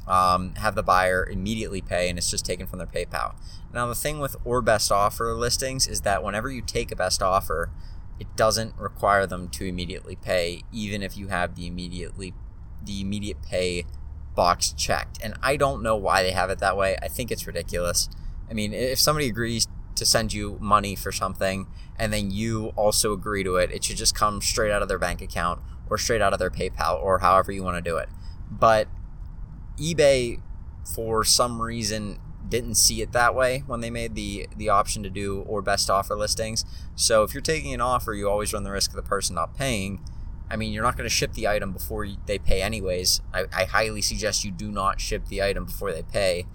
um, 0.07 0.55
have 0.57 0.75
the 0.75 0.83
buyer 0.83 1.29
immediately 1.29 1.81
pay, 1.81 2.09
and 2.09 2.19
it's 2.19 2.31
just 2.31 2.45
taken 2.45 2.67
from 2.67 2.79
their 2.79 2.87
PayPal. 2.87 3.35
Now, 3.73 3.87
the 3.87 3.95
thing 3.95 4.19
with 4.19 4.37
or 4.45 4.63
best 4.63 4.91
offer 4.91 5.35
listings 5.35 5.87
is 5.87 6.01
that 6.01 6.25
whenever 6.25 6.51
you 6.51 6.63
take 6.63 6.91
a 6.91 6.97
best 6.97 7.23
offer, 7.23 7.71
it 8.19 8.37
doesn't 8.37 8.77
require 8.77 9.27
them 9.27 9.49
to 9.51 9.65
immediately 9.65 10.17
pay, 10.17 10.63
even 10.73 11.03
if 11.03 11.17
you 11.17 11.29
have 11.29 11.55
the 11.55 11.67
immediately 11.67 12.35
the 12.83 13.01
immediate 13.01 13.43
pay 13.43 13.85
box 14.35 14.73
checked. 14.73 15.19
And 15.23 15.35
I 15.43 15.57
don't 15.57 15.83
know 15.83 15.97
why 15.97 16.23
they 16.23 16.33
have 16.33 16.51
it 16.51 16.59
that 16.61 16.77
way. 16.77 16.97
I 17.03 17.09
think 17.09 17.31
it's 17.31 17.47
ridiculous. 17.47 18.09
I 18.51 18.55
mean, 18.55 18.73
if 18.73 18.99
somebody 18.99 19.29
agrees 19.29 19.67
to 19.95 20.07
send 20.07 20.33
you 20.33 20.59
money 20.61 20.95
for 20.95 21.13
something 21.13 21.67
and 22.01 22.13
then 22.13 22.31
you 22.31 22.69
also 22.77 23.13
agree 23.13 23.45
to 23.45 23.57
it, 23.57 23.71
it 23.71 23.85
should 23.85 23.99
just 23.99 24.15
come 24.15 24.41
straight 24.41 24.71
out 24.71 24.81
of 24.81 24.89
their 24.89 24.99
bank 24.99 25.21
account 25.21 25.61
or 25.91 25.99
straight 25.99 26.23
out 26.23 26.33
of 26.33 26.39
their 26.39 26.51
PayPal 26.51 27.03
or 27.03 27.19
however 27.19 27.53
you 27.53 27.63
want 27.63 27.83
to 27.83 27.91
do 27.91 27.99
it. 27.99 28.09
But 28.51 28.89
eBay, 29.77 30.41
for 30.95 31.25
some 31.25 31.61
reason, 31.61 32.19
didn't 32.49 32.77
see 32.77 33.03
it 33.03 33.13
that 33.13 33.35
way 33.35 33.65
when 33.67 33.81
they 33.81 33.91
made 33.91 34.15
the 34.15 34.49
the 34.57 34.69
option 34.69 35.03
to 35.03 35.11
do 35.11 35.43
or 35.43 35.61
best 35.63 35.91
offer 35.91 36.17
listings. 36.17 36.65
So 36.97 37.23
if 37.23 37.35
you're 37.35 37.43
taking 37.43 37.75
an 37.75 37.81
offer, 37.83 38.15
you 38.15 38.29
always 38.29 38.53
run 38.53 38.65
the 38.65 38.71
risk 38.71 38.91
of 38.91 38.97
the 38.97 39.03
person 39.03 39.35
not 39.35 39.55
paying. 39.55 40.01
I 40.51 40.57
mean, 40.57 40.73
you're 40.73 40.83
not 40.83 40.97
going 40.97 41.09
to 41.09 41.15
ship 41.15 41.35
the 41.35 41.47
item 41.47 41.73
before 41.73 42.09
they 42.27 42.39
pay, 42.39 42.61
anyways. 42.61 43.21
I, 43.33 43.45
I 43.53 43.65
highly 43.65 44.03
suggest 44.03 44.45
you 44.45 44.51
do 44.51 44.73
not 44.73 45.01
ship 45.01 45.27
the 45.29 45.43
item 45.43 45.67
before 45.67 45.93
they 45.93 46.03
pay. 46.03 46.47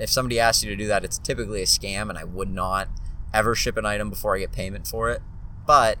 If 0.00 0.10
somebody 0.10 0.40
asks 0.40 0.64
you 0.64 0.70
to 0.70 0.76
do 0.76 0.86
that, 0.88 1.04
it's 1.04 1.18
typically 1.18 1.62
a 1.62 1.66
scam, 1.66 2.08
and 2.08 2.18
I 2.18 2.24
would 2.24 2.50
not 2.50 2.88
ever 3.32 3.54
ship 3.54 3.76
an 3.76 3.86
item 3.86 4.10
before 4.10 4.34
I 4.34 4.40
get 4.40 4.52
payment 4.52 4.86
for 4.86 5.10
it. 5.10 5.22
But 5.66 5.98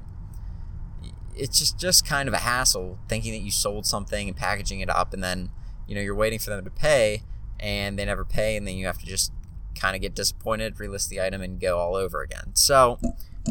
it's 1.36 1.58
just 1.58 1.78
just 1.78 2.06
kind 2.06 2.28
of 2.28 2.34
a 2.34 2.38
hassle 2.38 2.98
thinking 3.08 3.32
that 3.32 3.38
you 3.38 3.50
sold 3.50 3.86
something 3.86 4.28
and 4.28 4.36
packaging 4.36 4.80
it 4.80 4.90
up 4.90 5.14
and 5.14 5.24
then 5.24 5.50
you 5.86 5.94
know 5.94 6.00
you're 6.00 6.14
waiting 6.14 6.38
for 6.38 6.50
them 6.50 6.64
to 6.64 6.70
pay 6.70 7.22
and 7.58 7.98
they 7.98 8.04
never 8.04 8.24
pay 8.24 8.56
and 8.56 8.66
then 8.66 8.76
you 8.76 8.84
have 8.84 8.98
to 8.98 9.06
just 9.06 9.32
kind 9.74 9.94
of 9.94 10.02
get 10.02 10.14
disappointed 10.14 10.76
relist 10.76 11.08
the 11.08 11.20
item 11.20 11.40
and 11.40 11.60
go 11.60 11.78
all 11.78 11.94
over 11.94 12.20
again. 12.20 12.50
So 12.54 12.98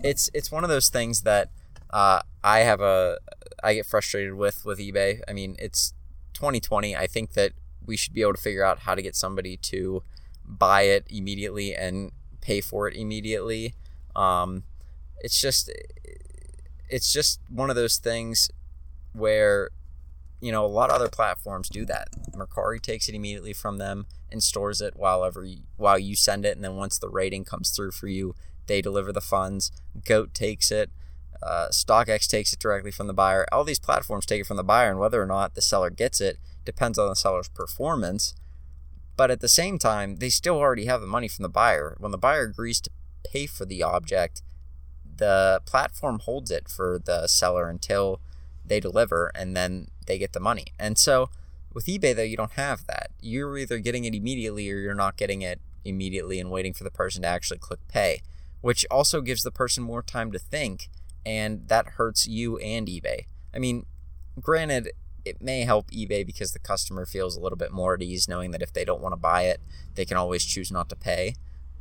it's 0.03 0.29
it's 0.33 0.51
one 0.51 0.63
of 0.63 0.69
those 0.69 0.89
things 0.89 1.21
that 1.21 1.49
uh, 1.89 2.21
i 2.43 2.59
have 2.59 2.79
a 2.81 3.17
i 3.63 3.73
get 3.73 3.85
frustrated 3.85 4.35
with 4.35 4.65
with 4.65 4.79
ebay. 4.79 5.21
I 5.27 5.33
mean 5.33 5.55
it's 5.57 5.93
2020 6.33 6.95
i 6.95 7.07
think 7.07 7.33
that 7.33 7.53
we 7.85 7.97
should 7.97 8.13
be 8.13 8.21
able 8.21 8.33
to 8.33 8.41
figure 8.41 8.63
out 8.63 8.79
how 8.79 8.93
to 8.93 9.01
get 9.01 9.15
somebody 9.15 9.57
to 9.57 10.03
buy 10.49 10.81
it 10.81 11.05
immediately 11.09 11.73
and 11.73 12.11
pay 12.41 12.59
for 12.59 12.87
it 12.87 12.95
immediately 12.95 13.75
um, 14.15 14.63
it's 15.21 15.39
just 15.39 15.71
it's 16.89 17.13
just 17.13 17.39
one 17.49 17.69
of 17.69 17.75
those 17.75 17.97
things 17.97 18.49
where 19.13 19.69
you 20.41 20.51
know 20.51 20.65
a 20.65 20.67
lot 20.67 20.89
of 20.89 20.95
other 20.95 21.09
platforms 21.09 21.69
do 21.69 21.85
that. 21.85 22.09
Mercari 22.35 22.81
takes 22.81 23.07
it 23.07 23.15
immediately 23.15 23.53
from 23.53 23.77
them 23.77 24.07
and 24.31 24.43
stores 24.43 24.81
it 24.81 24.95
while 24.95 25.23
ever 25.23 25.45
you, 25.45 25.59
while 25.77 25.99
you 25.99 26.15
send 26.15 26.45
it, 26.45 26.55
and 26.55 26.63
then 26.63 26.75
once 26.75 26.97
the 26.97 27.09
rating 27.09 27.43
comes 27.43 27.69
through 27.69 27.91
for 27.91 28.07
you, 28.07 28.35
they 28.67 28.81
deliver 28.81 29.11
the 29.11 29.21
funds. 29.21 29.71
Goat 30.05 30.33
takes 30.33 30.71
it. 30.71 30.89
Uh, 31.41 31.67
StockX 31.71 32.27
takes 32.27 32.51
it 32.51 32.59
directly 32.59 32.91
from 32.91 33.07
the 33.07 33.13
buyer. 33.13 33.45
All 33.51 33.63
these 33.63 33.79
platforms 33.79 34.25
take 34.25 34.41
it 34.41 34.47
from 34.47 34.57
the 34.57 34.63
buyer, 34.63 34.89
and 34.89 34.99
whether 34.99 35.21
or 35.21 35.25
not 35.25 35.55
the 35.55 35.61
seller 35.61 35.89
gets 35.89 36.19
it 36.19 36.37
depends 36.65 36.99
on 36.99 37.07
the 37.07 37.15
seller's 37.15 37.49
performance. 37.49 38.35
But 39.19 39.31
at 39.31 39.41
the 39.41 39.49
same 39.49 39.77
time, 39.77 40.15
they 40.15 40.29
still 40.29 40.55
already 40.55 40.85
have 40.85 41.01
the 41.01 41.05
money 41.05 41.27
from 41.27 41.43
the 41.43 41.49
buyer. 41.49 41.97
When 41.99 42.13
the 42.13 42.17
buyer 42.17 42.43
agrees 42.43 42.79
to 42.79 42.89
pay 43.29 43.47
for 43.47 43.65
the 43.65 43.83
object, 43.83 44.41
the 45.17 45.61
platform 45.65 46.19
holds 46.19 46.51
it 46.51 46.69
for 46.69 47.01
the 47.03 47.27
seller 47.27 47.67
until 47.67 48.21
they 48.63 48.79
deliver 48.79 49.29
and 49.35 49.57
then 49.57 49.89
they 50.07 50.17
get 50.17 50.31
the 50.31 50.39
money. 50.39 50.67
And 50.79 50.97
so 50.97 51.29
with 51.73 51.87
eBay, 51.87 52.15
though, 52.15 52.23
you 52.23 52.37
don't 52.37 52.53
have 52.53 52.87
that. 52.87 53.11
You're 53.19 53.57
either 53.57 53.79
getting 53.79 54.05
it 54.05 54.15
immediately 54.15 54.71
or 54.71 54.77
you're 54.77 54.95
not 54.95 55.17
getting 55.17 55.41
it 55.41 55.59
immediately 55.83 56.39
and 56.39 56.49
waiting 56.49 56.73
for 56.73 56.85
the 56.85 56.89
person 56.89 57.23
to 57.23 57.27
actually 57.27 57.59
click 57.59 57.85
pay, 57.89 58.21
which 58.61 58.85
also 58.89 59.19
gives 59.19 59.43
the 59.43 59.51
person 59.51 59.83
more 59.83 60.01
time 60.01 60.31
to 60.31 60.39
think, 60.39 60.87
and 61.25 61.67
that 61.67 61.95
hurts 61.97 62.25
you 62.25 62.57
and 62.59 62.87
eBay. 62.87 63.25
I 63.53 63.59
mean, 63.59 63.85
granted, 64.39 64.93
it 65.25 65.41
may 65.41 65.61
help 65.61 65.91
eBay 65.91 66.25
because 66.25 66.53
the 66.53 66.59
customer 66.59 67.05
feels 67.05 67.35
a 67.35 67.39
little 67.39 67.57
bit 67.57 67.71
more 67.71 67.93
at 67.93 68.01
ease 68.01 68.27
knowing 68.27 68.51
that 68.51 68.61
if 68.61 68.73
they 68.73 68.85
don't 68.85 69.01
want 69.01 69.13
to 69.13 69.17
buy 69.17 69.43
it, 69.43 69.61
they 69.95 70.05
can 70.05 70.17
always 70.17 70.45
choose 70.45 70.71
not 70.71 70.89
to 70.89 70.95
pay 70.95 71.35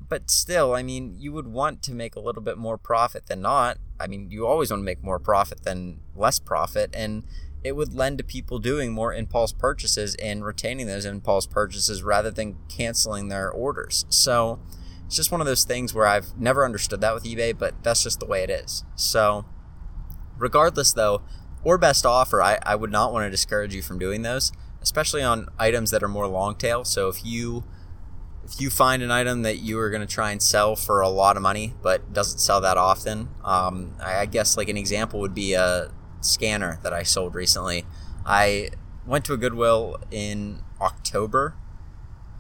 but 0.09 0.31
still, 0.31 0.75
I 0.75 0.83
mean, 0.83 1.15
you 1.19 1.33
would 1.33 1.47
want 1.47 1.83
to 1.83 1.95
make 1.95 2.17
a 2.17 2.21
little 2.21 2.43
bit 2.43 2.57
more 2.57 2.79
profit 2.79 3.27
than 3.27 3.43
not. 3.43 3.79
I 4.01 4.07
mean, 4.07 4.31
you 4.31 4.47
always 4.47 4.71
want 4.71 4.81
to 4.81 4.85
make 4.85 5.03
more 5.03 5.19
profit 5.19 5.65
than 5.65 6.01
less 6.17 6.39
profit, 6.39 6.91
and 6.95 7.25
it 7.63 7.73
would 7.73 7.93
lend 7.93 8.19
to 8.19 8.25
people 8.25 8.59
doing 8.59 8.93
more 8.93 9.13
impulse 9.13 9.53
purchases 9.53 10.15
and 10.17 10.45
retaining 10.45 10.87
those 10.87 11.05
impulse 11.05 11.47
purchases 11.47 12.03
rather 12.03 12.31
than 12.31 12.57
canceling 12.69 13.29
their 13.29 13.51
orders. 13.51 14.07
So 14.09 14.61
it's 15.05 15.17
just 15.17 15.33
one 15.33 15.41
of 15.41 15.47
those 15.47 15.65
things 15.65 15.93
where 15.93 16.07
I've 16.07 16.39
never 16.39 16.65
understood 16.65 17.01
that 17.03 17.15
with 17.15 17.25
eBay, 17.25 17.57
but 17.57 17.75
that's 17.83 18.03
just 18.03 18.21
the 18.21 18.27
way 18.27 18.43
it 18.43 18.51
is. 18.51 18.85
So, 18.95 19.45
regardless, 20.39 20.93
though, 20.93 21.23
or 21.65 21.79
best 21.79 22.07
offer, 22.07 22.43
I, 22.43 22.59
I 22.63 22.77
would 22.77 22.91
not 22.91 23.13
want 23.13 23.27
to 23.27 23.31
discourage 23.31 23.75
you 23.75 23.83
from 23.83 23.99
doing 23.99 24.23
those, 24.23 24.53
especially 24.83 25.23
on 25.23 25.49
items 25.59 25.91
that 25.91 26.03
are 26.03 26.09
more 26.09 26.27
long 26.27 26.55
tail. 26.55 26.85
So 26.85 27.09
if 27.09 27.25
you 27.25 27.65
if 28.49 28.61
you 28.61 28.71
find 28.71 29.03
an 29.03 29.11
item 29.11 29.43
that 29.43 29.59
you 29.59 29.79
are 29.79 29.91
going 29.91 30.01
to 30.01 30.07
try 30.07 30.31
and 30.31 30.43
sell 30.43 30.75
for 30.75 31.01
a 31.01 31.09
lot 31.09 31.37
of 31.37 31.43
money 31.43 31.75
but 31.83 32.13
doesn't 32.13 32.39
sell 32.39 32.61
that 32.61 32.77
often 32.77 33.29
um, 33.45 33.95
I, 34.01 34.27
guess 34.27 34.57
like 34.57 34.69
an 34.69 34.77
example 34.77 35.21
would 35.21 35.35
be 35.35 35.53
a 35.53 35.91
scanner 36.21 36.81
that 36.83 36.93
i 36.93 37.03
sold 37.03 37.35
recently 37.35 37.85
i 38.25 38.71
went 39.07 39.25
to 39.27 39.35
a 39.35 39.37
goodwill 39.37 39.99
in 40.11 40.63
october 40.81 41.55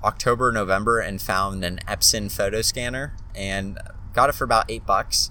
october 0.02 0.50
november 0.50 0.98
and 0.98 1.20
found 1.20 1.62
an 1.62 1.78
epson 1.86 2.32
photo 2.32 2.62
scanner 2.62 3.14
and 3.34 3.78
got 4.14 4.30
it 4.30 4.34
for 4.34 4.44
about 4.44 4.64
eight 4.70 4.86
bucks 4.86 5.30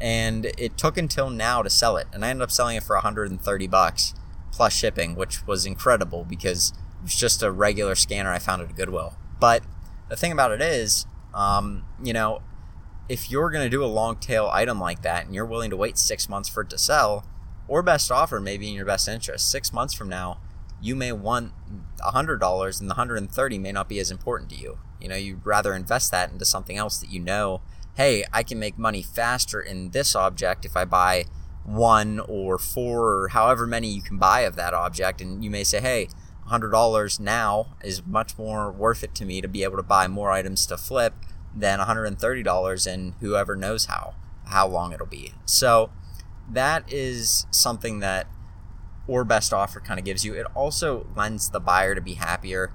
and 0.00 0.46
it 0.58 0.76
took 0.78 0.96
until 0.96 1.30
now 1.30 1.62
to 1.62 1.70
sell 1.70 1.96
it 1.96 2.06
and 2.12 2.24
i 2.24 2.30
ended 2.30 2.42
up 2.42 2.50
selling 2.50 2.76
it 2.76 2.82
for 2.82 2.96
130 2.96 3.66
bucks 3.66 4.14
plus 4.52 4.72
shipping 4.72 5.14
which 5.14 5.46
was 5.46 5.66
incredible 5.66 6.24
because 6.24 6.72
it 7.00 7.04
was 7.04 7.14
just 7.14 7.42
a 7.42 7.50
regular 7.50 7.94
scanner 7.94 8.32
i 8.32 8.38
found 8.38 8.62
at 8.62 8.74
goodwill 8.74 9.14
but 9.40 9.62
the 10.08 10.16
thing 10.16 10.32
about 10.32 10.52
it 10.52 10.60
is, 10.60 11.06
um, 11.34 11.84
you 12.02 12.12
know, 12.12 12.42
if 13.08 13.30
you're 13.30 13.50
going 13.50 13.64
to 13.64 13.70
do 13.70 13.84
a 13.84 13.86
long 13.86 14.16
tail 14.16 14.50
item 14.52 14.80
like 14.80 15.02
that 15.02 15.26
and 15.26 15.34
you're 15.34 15.46
willing 15.46 15.70
to 15.70 15.76
wait 15.76 15.96
six 15.98 16.28
months 16.28 16.48
for 16.48 16.62
it 16.62 16.70
to 16.70 16.78
sell, 16.78 17.26
or 17.66 17.82
best 17.82 18.10
offer 18.10 18.40
may 18.40 18.56
be 18.56 18.68
in 18.68 18.74
your 18.74 18.86
best 18.86 19.08
interest. 19.08 19.50
Six 19.50 19.72
months 19.72 19.94
from 19.94 20.08
now, 20.08 20.38
you 20.80 20.94
may 20.94 21.12
want 21.12 21.52
hundred 22.00 22.38
dollars, 22.38 22.80
and 22.80 22.88
the 22.88 22.94
hundred 22.94 23.16
and 23.16 23.30
thirty 23.30 23.58
may 23.58 23.72
not 23.72 23.88
be 23.88 23.98
as 23.98 24.10
important 24.10 24.50
to 24.50 24.56
you. 24.56 24.78
You 25.00 25.08
know, 25.08 25.16
you'd 25.16 25.44
rather 25.44 25.74
invest 25.74 26.10
that 26.10 26.30
into 26.30 26.44
something 26.44 26.76
else 26.76 26.98
that 26.98 27.10
you 27.10 27.20
know. 27.20 27.60
Hey, 27.98 28.22
I 28.32 28.44
can 28.44 28.60
make 28.60 28.78
money 28.78 29.02
faster 29.02 29.60
in 29.60 29.90
this 29.90 30.14
object 30.14 30.64
if 30.64 30.76
I 30.76 30.84
buy 30.84 31.24
one 31.64 32.20
or 32.20 32.56
four 32.56 33.24
or 33.24 33.28
however 33.30 33.66
many 33.66 33.88
you 33.88 34.02
can 34.02 34.18
buy 34.18 34.42
of 34.42 34.54
that 34.54 34.72
object, 34.72 35.20
and 35.20 35.42
you 35.42 35.50
may 35.50 35.64
say, 35.64 35.80
hey, 35.80 36.06
$100 36.48 37.18
now 37.18 37.74
is 37.82 38.06
much 38.06 38.38
more 38.38 38.70
worth 38.70 39.02
it 39.02 39.16
to 39.16 39.24
me 39.24 39.40
to 39.40 39.48
be 39.48 39.64
able 39.64 39.78
to 39.78 39.82
buy 39.82 40.06
more 40.06 40.30
items 40.30 40.64
to 40.66 40.76
flip 40.76 41.12
than 41.52 41.80
$130 41.80 42.86
and 42.86 43.14
whoever 43.18 43.56
knows 43.56 43.86
how 43.86 44.14
how 44.44 44.68
long 44.68 44.92
it'll 44.92 45.04
be. 45.04 45.32
So 45.44 45.90
that 46.48 46.84
is 46.86 47.46
something 47.50 47.98
that 47.98 48.28
or 49.08 49.24
best 49.24 49.52
offer 49.52 49.80
kind 49.80 49.98
of 49.98 50.06
gives 50.06 50.24
you. 50.24 50.34
It 50.34 50.46
also 50.54 51.08
lends 51.16 51.50
the 51.50 51.58
buyer 51.58 51.96
to 51.96 52.00
be 52.00 52.14
happier 52.14 52.72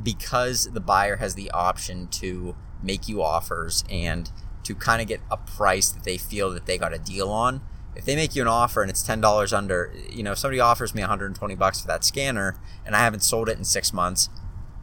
because 0.00 0.70
the 0.72 0.80
buyer 0.80 1.16
has 1.16 1.34
the 1.34 1.50
option 1.50 2.06
to 2.08 2.54
make 2.80 3.08
you 3.08 3.22
offers 3.22 3.82
and 3.90 4.30
to 4.64 4.74
kind 4.74 5.02
of 5.02 5.08
get 5.08 5.20
a 5.30 5.36
price 5.36 5.90
that 5.90 6.04
they 6.04 6.16
feel 6.16 6.50
that 6.50 6.66
they 6.66 6.78
got 6.78 6.92
a 6.94 6.98
deal 6.98 7.30
on 7.30 7.60
if 7.94 8.04
they 8.04 8.16
make 8.16 8.34
you 8.34 8.42
an 8.42 8.48
offer 8.48 8.82
and 8.82 8.90
it's 8.90 9.02
ten 9.02 9.20
dollars 9.20 9.52
under, 9.52 9.92
you 10.10 10.22
know, 10.22 10.32
if 10.32 10.38
somebody 10.38 10.60
offers 10.60 10.94
me 10.94 11.02
120 11.02 11.54
bucks 11.54 11.80
for 11.80 11.86
that 11.88 12.04
scanner 12.04 12.56
and 12.86 12.96
I 12.96 13.00
haven't 13.00 13.22
sold 13.22 13.48
it 13.48 13.58
in 13.58 13.64
six 13.64 13.92
months, 13.92 14.28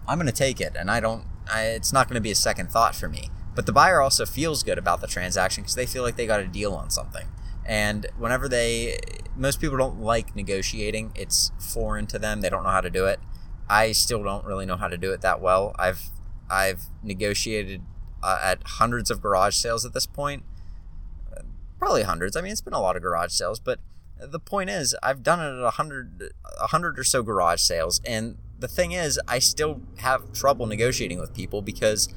I'm 0.08 0.18
going 0.18 0.28
to 0.28 0.34
take 0.34 0.62
it, 0.62 0.76
and 0.78 0.90
I 0.90 1.00
don't. 1.00 1.26
I, 1.52 1.64
it's 1.64 1.92
not 1.92 2.08
going 2.08 2.16
to 2.16 2.22
be 2.22 2.32
a 2.32 2.36
second 2.36 2.70
thought 2.70 2.96
for 2.96 3.10
me. 3.10 3.30
But 3.56 3.66
the 3.66 3.72
buyer 3.72 4.02
also 4.02 4.26
feels 4.26 4.64
good 4.64 4.78
about 4.78 5.02
the 5.02 5.08
transaction 5.08 5.64
because 5.64 5.76
they 5.76 5.88
feel 5.88 6.04
like 6.04 6.16
they 6.16 6.28
got 6.28 6.40
a 6.40 6.48
deal 6.48 6.74
on 6.74 6.90
something. 6.90 7.28
And 7.66 8.06
whenever 8.18 8.48
they, 8.48 9.00
most 9.36 9.60
people 9.60 9.78
don't 9.78 10.00
like 10.00 10.36
negotiating. 10.36 11.12
It's 11.16 11.52
foreign 11.60 12.08
to 12.08 12.20
them. 12.20 12.42
They 12.42 12.50
don't 12.50 12.64
know 12.64 12.70
how 12.70 12.82
to 12.82 12.90
do 12.90 13.06
it. 13.06 13.20
I 13.68 13.92
still 13.92 14.24
don't 14.24 14.46
really 14.46 14.66
know 14.66 14.78
how 14.78 14.88
to 14.88 14.98
do 14.98 15.12
it 15.12 15.22
that 15.22 15.42
well. 15.42 15.76
I've 15.78 16.10
I've 16.50 16.86
negotiated 17.04 17.82
uh, 18.24 18.40
at 18.42 18.62
hundreds 18.66 19.10
of 19.10 19.22
garage 19.22 19.56
sales 19.56 19.86
at 19.86 19.94
this 19.94 20.06
point 20.06 20.44
probably 21.80 22.04
hundreds. 22.04 22.36
I 22.36 22.42
mean, 22.42 22.52
it's 22.52 22.62
been 22.62 22.74
a 22.74 22.82
lot 22.82 22.96
of 22.96 23.02
garage 23.02 23.32
sales, 23.32 23.60
but 23.60 23.80
the 24.20 24.40
point 24.40 24.70
is, 24.70 24.96
I've 25.02 25.24
done 25.24 25.40
it 25.40 25.58
at 25.58 25.64
a 25.64 25.72
hundred, 25.72 26.34
a 26.60 26.68
hundred 26.68 27.00
or 27.00 27.06
so 27.06 27.24
garage 27.24 27.62
sales, 27.62 28.02
and 28.06 28.38
the 28.60 28.68
thing 28.68 28.92
is, 28.92 29.20
I 29.28 29.40
still 29.40 29.82
have 30.00 30.34
trouble 30.34 30.66
negotiating 30.66 31.20
with 31.20 31.34
people 31.34 31.62
because 31.62 32.10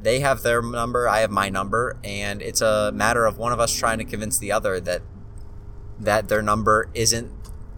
they 0.00 0.20
have 0.20 0.42
their 0.42 0.62
number, 0.62 1.06
I 1.06 1.20
have 1.20 1.30
my 1.30 1.50
number, 1.50 1.98
and 2.02 2.40
it's 2.40 2.62
a 2.62 2.90
matter 2.92 3.26
of 3.26 3.36
one 3.36 3.52
of 3.52 3.60
us 3.60 3.74
trying 3.74 3.98
to 3.98 4.04
convince 4.04 4.38
the 4.38 4.50
other 4.50 4.80
that 4.80 5.02
that 5.98 6.28
their 6.28 6.40
number 6.40 6.88
isn't 6.94 7.30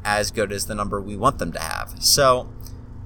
as 0.05 0.31
good 0.31 0.53
as 0.53 0.67
the 0.67 0.77
number 0.77 1.01
we 1.01 1.17
want 1.17 1.41
them 1.41 1.51
to 1.51 1.59
have. 1.59 1.97
So 1.99 2.53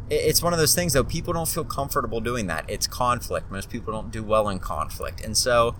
it's 0.08 0.42
one 0.42 0.52
of 0.52 0.58
those 0.58 0.74
things 0.74 0.92
though 0.92 1.04
people 1.04 1.32
don't 1.32 1.48
feel 1.48 1.64
comfortable 1.64 2.20
doing 2.20 2.46
that. 2.46 2.64
It's 2.68 2.86
conflict. 2.86 3.50
Most 3.50 3.70
people 3.70 3.92
don't 3.92 4.10
do 4.10 4.22
well 4.22 4.48
in 4.48 4.58
conflict. 4.58 5.24
And 5.24 5.36
so 5.36 5.74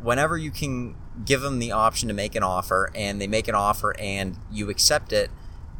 whenever 0.00 0.36
you 0.36 0.50
can 0.50 0.94
give 1.24 1.40
them 1.40 1.58
the 1.58 1.72
option 1.72 2.08
to 2.08 2.14
make 2.14 2.34
an 2.34 2.42
offer 2.42 2.90
and 2.94 3.20
they 3.20 3.26
make 3.26 3.48
an 3.48 3.54
offer 3.54 3.94
and 3.98 4.38
you 4.50 4.70
accept 4.70 5.12
it, 5.12 5.30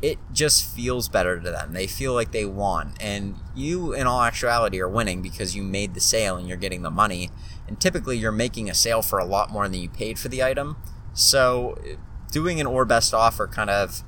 it 0.01 0.19
just 0.33 0.65
feels 0.65 1.09
better 1.09 1.41
to 1.41 1.51
them. 1.51 1.73
They 1.73 1.87
feel 1.87 2.15
like 2.15 2.31
they 2.31 2.45
won. 2.45 2.95
And 3.01 3.37
you, 3.55 3.93
in 3.93 4.07
all 4.07 4.23
actuality, 4.23 4.81
are 4.81 4.89
winning 4.89 5.23
because 5.23 5.57
you 5.57 5.63
made 5.63 5.95
the 5.95 6.01
sale 6.01 6.37
and 6.37 6.47
you're 6.47 6.57
getting 6.57 6.83
the 6.83 6.91
money. 6.91 7.31
And 7.67 7.81
typically, 7.81 8.17
you're 8.17 8.31
making 8.31 8.71
a 8.71 8.75
sale 8.75 9.03
for 9.03 9.19
a 9.19 9.25
lot 9.25 9.51
more 9.51 9.69
than 9.69 9.81
you 9.81 9.89
paid 9.89 10.19
for 10.19 10.29
the 10.29 10.43
item. 10.43 10.77
So, 11.15 11.77
doing 12.31 12.61
an 12.61 12.67
or 12.67 12.85
best 12.85 13.13
offer 13.13 13.49
kind 13.49 13.71
of 13.71 14.05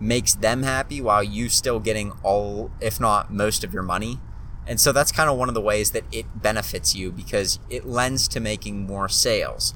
makes 0.00 0.34
them 0.34 0.62
happy 0.62 1.00
while 1.00 1.22
you 1.22 1.48
still 1.48 1.80
getting 1.80 2.12
all, 2.22 2.70
if 2.80 3.00
not 3.00 3.32
most, 3.32 3.64
of 3.64 3.72
your 3.72 3.82
money. 3.82 4.20
And 4.66 4.80
so 4.80 4.92
that's 4.92 5.10
kind 5.10 5.30
of 5.30 5.38
one 5.38 5.48
of 5.48 5.54
the 5.54 5.60
ways 5.60 5.92
that 5.92 6.04
it 6.12 6.42
benefits 6.42 6.94
you 6.94 7.10
because 7.10 7.58
it 7.70 7.86
lends 7.86 8.28
to 8.28 8.40
making 8.40 8.86
more 8.86 9.08
sales. 9.08 9.74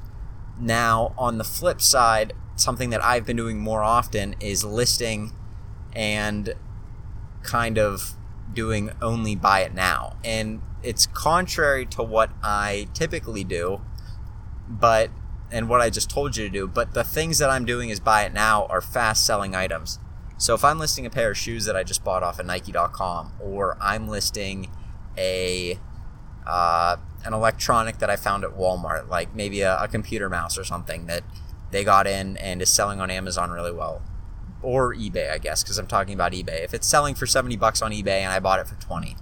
Now, 0.61 1.15
on 1.17 1.39
the 1.39 1.45
flip 1.45 1.81
side, 1.81 2.35
something 2.57 2.91
that 2.91 3.03
I've 3.03 3.25
been 3.25 3.37
doing 3.37 3.59
more 3.59 3.83
often 3.83 4.37
is 4.39 4.65
listing 4.65 5.33
and 5.95 6.55
kind 7.43 7.79
of 7.79 8.17
doing 8.53 8.91
only 9.01 9.35
buy 9.35 9.61
it 9.61 9.75
now. 9.75 10.17
And 10.25 10.61
it's 10.83 11.07
contrary 11.07 11.87
to 11.87 12.03
what 12.03 12.31
I 12.43 12.89
typically 12.93 13.45
do, 13.45 13.81
but 14.69 15.11
and 15.51 15.69
what 15.69 15.81
I 15.81 15.91
just 15.91 16.11
told 16.11 16.37
you 16.37 16.45
to 16.45 16.51
do. 16.51 16.67
But 16.67 16.95
the 16.95 17.05
things 17.05 17.39
that 17.39 17.51
I'm 17.51 17.65
doing 17.65 17.91
is 17.91 18.01
buy 18.01 18.25
it 18.25 18.33
now 18.33 18.67
are 18.67 18.81
fast 18.81 19.25
selling 19.27 19.55
items. 19.55 19.99
So 20.43 20.55
if 20.55 20.65
I'm 20.65 20.81
listing 20.81 21.07
a 21.07 21.11
pair 21.11 21.31
of 21.31 21.39
shoes 21.39 21.67
that 21.67 21.77
I 21.77 21.85
just 21.85 22.03
bought 22.03 22.25
off 22.25 22.41
of 22.41 22.47
Nike.com, 22.47 23.33
or 23.41 23.79
I'm 23.81 24.09
listing 24.09 24.73
a 25.17 25.79
uh, 26.45 26.97
an 27.25 27.33
electronic 27.33 27.99
that 27.99 28.11
I 28.11 28.17
found 28.17 28.43
at 28.43 28.51
Walmart, 28.51 29.09
like 29.09 29.37
maybe 29.37 29.61
a, 29.61 29.81
a 29.81 29.87
computer 29.87 30.29
mouse 30.29 30.59
or 30.59 30.65
something 30.65 31.07
that 31.07 31.23
they 31.71 31.85
got 31.85 32.09
in 32.09 32.37
and 32.39 32.61
is 32.61 32.71
selling 32.71 33.01
on 33.01 33.09
Amazon 33.09 33.53
really 33.53 33.71
well, 33.71 34.03
or 34.63 34.93
eBay, 34.93 35.31
I 35.31 35.39
guess, 35.39 35.63
because 35.63 35.79
I'm 35.79 35.87
talking 35.87 36.13
about 36.13 36.33
eBay. 36.33 36.65
If 36.65 36.75
it's 36.75 36.89
selling 36.89 37.15
for 37.15 37.25
70 37.25 37.55
bucks 37.57 37.81
on 37.81 37.93
eBay 37.93 38.23
and 38.23 38.33
I 38.33 38.41
bought 38.41 38.59
it 38.59 38.67
for 38.67 38.75
20, 38.75 39.15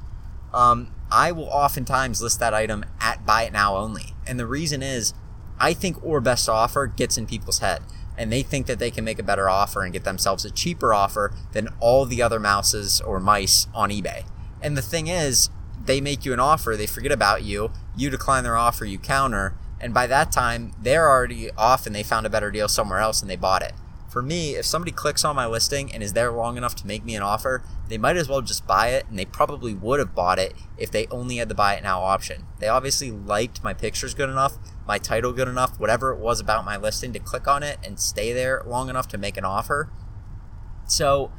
um, 0.54 0.94
I 1.12 1.32
will 1.32 1.50
oftentimes 1.50 2.22
list 2.22 2.40
that 2.40 2.54
item 2.54 2.82
at 2.98 3.26
buy 3.26 3.42
it 3.42 3.52
now 3.52 3.76
only. 3.76 4.14
And 4.26 4.40
the 4.40 4.46
reason 4.46 4.82
is 4.82 5.12
I 5.58 5.74
think 5.74 6.02
or 6.02 6.22
best 6.22 6.48
offer 6.48 6.86
gets 6.86 7.18
in 7.18 7.26
people's 7.26 7.58
head 7.58 7.82
and 8.16 8.32
they 8.32 8.42
think 8.42 8.66
that 8.66 8.78
they 8.78 8.90
can 8.90 9.04
make 9.04 9.18
a 9.18 9.22
better 9.22 9.48
offer 9.48 9.82
and 9.82 9.92
get 9.92 10.04
themselves 10.04 10.44
a 10.44 10.50
cheaper 10.50 10.92
offer 10.92 11.32
than 11.52 11.68
all 11.80 12.04
the 12.04 12.22
other 12.22 12.40
mouses 12.40 13.00
or 13.00 13.20
mice 13.20 13.66
on 13.74 13.90
eBay. 13.90 14.24
And 14.62 14.76
the 14.76 14.82
thing 14.82 15.06
is, 15.06 15.50
they 15.82 16.00
make 16.00 16.24
you 16.24 16.32
an 16.32 16.40
offer, 16.40 16.76
they 16.76 16.86
forget 16.86 17.12
about 17.12 17.42
you, 17.42 17.70
you 17.96 18.10
decline 18.10 18.44
their 18.44 18.56
offer, 18.56 18.84
you 18.84 18.98
counter, 18.98 19.54
and 19.80 19.94
by 19.94 20.06
that 20.06 20.30
time, 20.30 20.72
they're 20.80 21.08
already 21.08 21.50
off 21.52 21.86
and 21.86 21.94
they 21.94 22.02
found 22.02 22.26
a 22.26 22.30
better 22.30 22.50
deal 22.50 22.68
somewhere 22.68 22.98
else 22.98 23.22
and 23.22 23.30
they 23.30 23.36
bought 23.36 23.62
it. 23.62 23.72
For 24.10 24.22
me, 24.22 24.56
if 24.56 24.66
somebody 24.66 24.90
clicks 24.90 25.24
on 25.24 25.36
my 25.36 25.46
listing 25.46 25.94
and 25.94 26.02
is 26.02 26.14
there 26.14 26.32
long 26.32 26.56
enough 26.56 26.74
to 26.76 26.86
make 26.86 27.04
me 27.04 27.14
an 27.14 27.22
offer, 27.22 27.62
they 27.88 27.96
might 27.96 28.16
as 28.16 28.28
well 28.28 28.42
just 28.42 28.66
buy 28.66 28.88
it, 28.88 29.06
and 29.08 29.16
they 29.16 29.24
probably 29.24 29.72
would 29.72 30.00
have 30.00 30.16
bought 30.16 30.40
it 30.40 30.52
if 30.76 30.90
they 30.90 31.06
only 31.12 31.36
had 31.36 31.48
the 31.48 31.54
buy 31.54 31.74
it 31.74 31.84
now 31.84 32.02
option. 32.02 32.44
They 32.58 32.66
obviously 32.66 33.12
liked 33.12 33.62
my 33.62 33.72
pictures 33.72 34.14
good 34.14 34.28
enough, 34.28 34.58
my 34.84 34.98
title 34.98 35.32
good 35.32 35.46
enough, 35.46 35.78
whatever 35.78 36.10
it 36.10 36.18
was 36.18 36.40
about 36.40 36.64
my 36.64 36.76
listing 36.76 37.12
to 37.12 37.20
click 37.20 37.46
on 37.46 37.62
it 37.62 37.78
and 37.84 38.00
stay 38.00 38.32
there 38.32 38.64
long 38.66 38.90
enough 38.90 39.06
to 39.08 39.18
make 39.18 39.36
an 39.36 39.44
offer. 39.44 39.92
So 40.88 41.30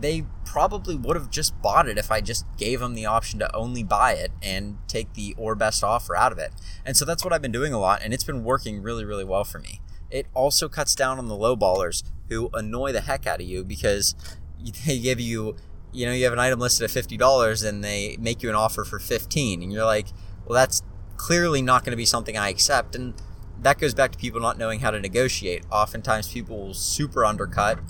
they 0.00 0.24
probably 0.44 0.96
would 0.96 1.16
have 1.16 1.30
just 1.30 1.60
bought 1.62 1.88
it 1.88 1.98
if 1.98 2.10
I 2.10 2.20
just 2.20 2.44
gave 2.56 2.80
them 2.80 2.94
the 2.94 3.06
option 3.06 3.38
to 3.38 3.54
only 3.54 3.84
buy 3.84 4.14
it 4.14 4.32
and 4.42 4.78
take 4.88 5.14
the 5.14 5.36
or 5.38 5.54
best 5.54 5.84
offer 5.84 6.16
out 6.16 6.32
of 6.32 6.38
it. 6.38 6.50
And 6.84 6.96
so 6.96 7.04
that's 7.04 7.22
what 7.22 7.32
I've 7.32 7.42
been 7.42 7.52
doing 7.52 7.72
a 7.72 7.78
lot, 7.78 8.02
and 8.02 8.12
it's 8.12 8.24
been 8.24 8.42
working 8.42 8.82
really, 8.82 9.04
really 9.04 9.24
well 9.24 9.44
for 9.44 9.60
me. 9.60 9.80
It 10.10 10.26
also 10.34 10.68
cuts 10.68 10.94
down 10.94 11.18
on 11.18 11.28
the 11.28 11.36
low 11.36 11.56
ballers 11.56 12.02
who 12.28 12.50
annoy 12.54 12.92
the 12.92 13.02
heck 13.02 13.26
out 13.26 13.40
of 13.40 13.46
you 13.46 13.64
because 13.64 14.14
they 14.86 14.98
give 14.98 15.20
you, 15.20 15.56
you 15.92 16.06
know, 16.06 16.12
you 16.12 16.24
have 16.24 16.32
an 16.32 16.38
item 16.38 16.58
listed 16.60 16.84
at 16.84 16.90
fifty 16.90 17.16
dollars 17.16 17.62
and 17.62 17.82
they 17.82 18.16
make 18.18 18.42
you 18.42 18.48
an 18.48 18.54
offer 18.54 18.84
for 18.84 18.98
fifteen, 18.98 19.62
and 19.62 19.72
you're 19.72 19.84
like, 19.84 20.08
well, 20.46 20.54
that's 20.54 20.82
clearly 21.16 21.62
not 21.62 21.84
going 21.84 21.92
to 21.92 21.96
be 21.96 22.04
something 22.04 22.36
I 22.36 22.48
accept, 22.48 22.94
and 22.94 23.14
that 23.60 23.78
goes 23.78 23.94
back 23.94 24.12
to 24.12 24.18
people 24.18 24.40
not 24.40 24.58
knowing 24.58 24.80
how 24.80 24.90
to 24.90 25.00
negotiate. 25.00 25.64
Oftentimes, 25.70 26.32
people 26.32 26.66
will 26.66 26.74
super 26.74 27.24
undercut 27.24 27.80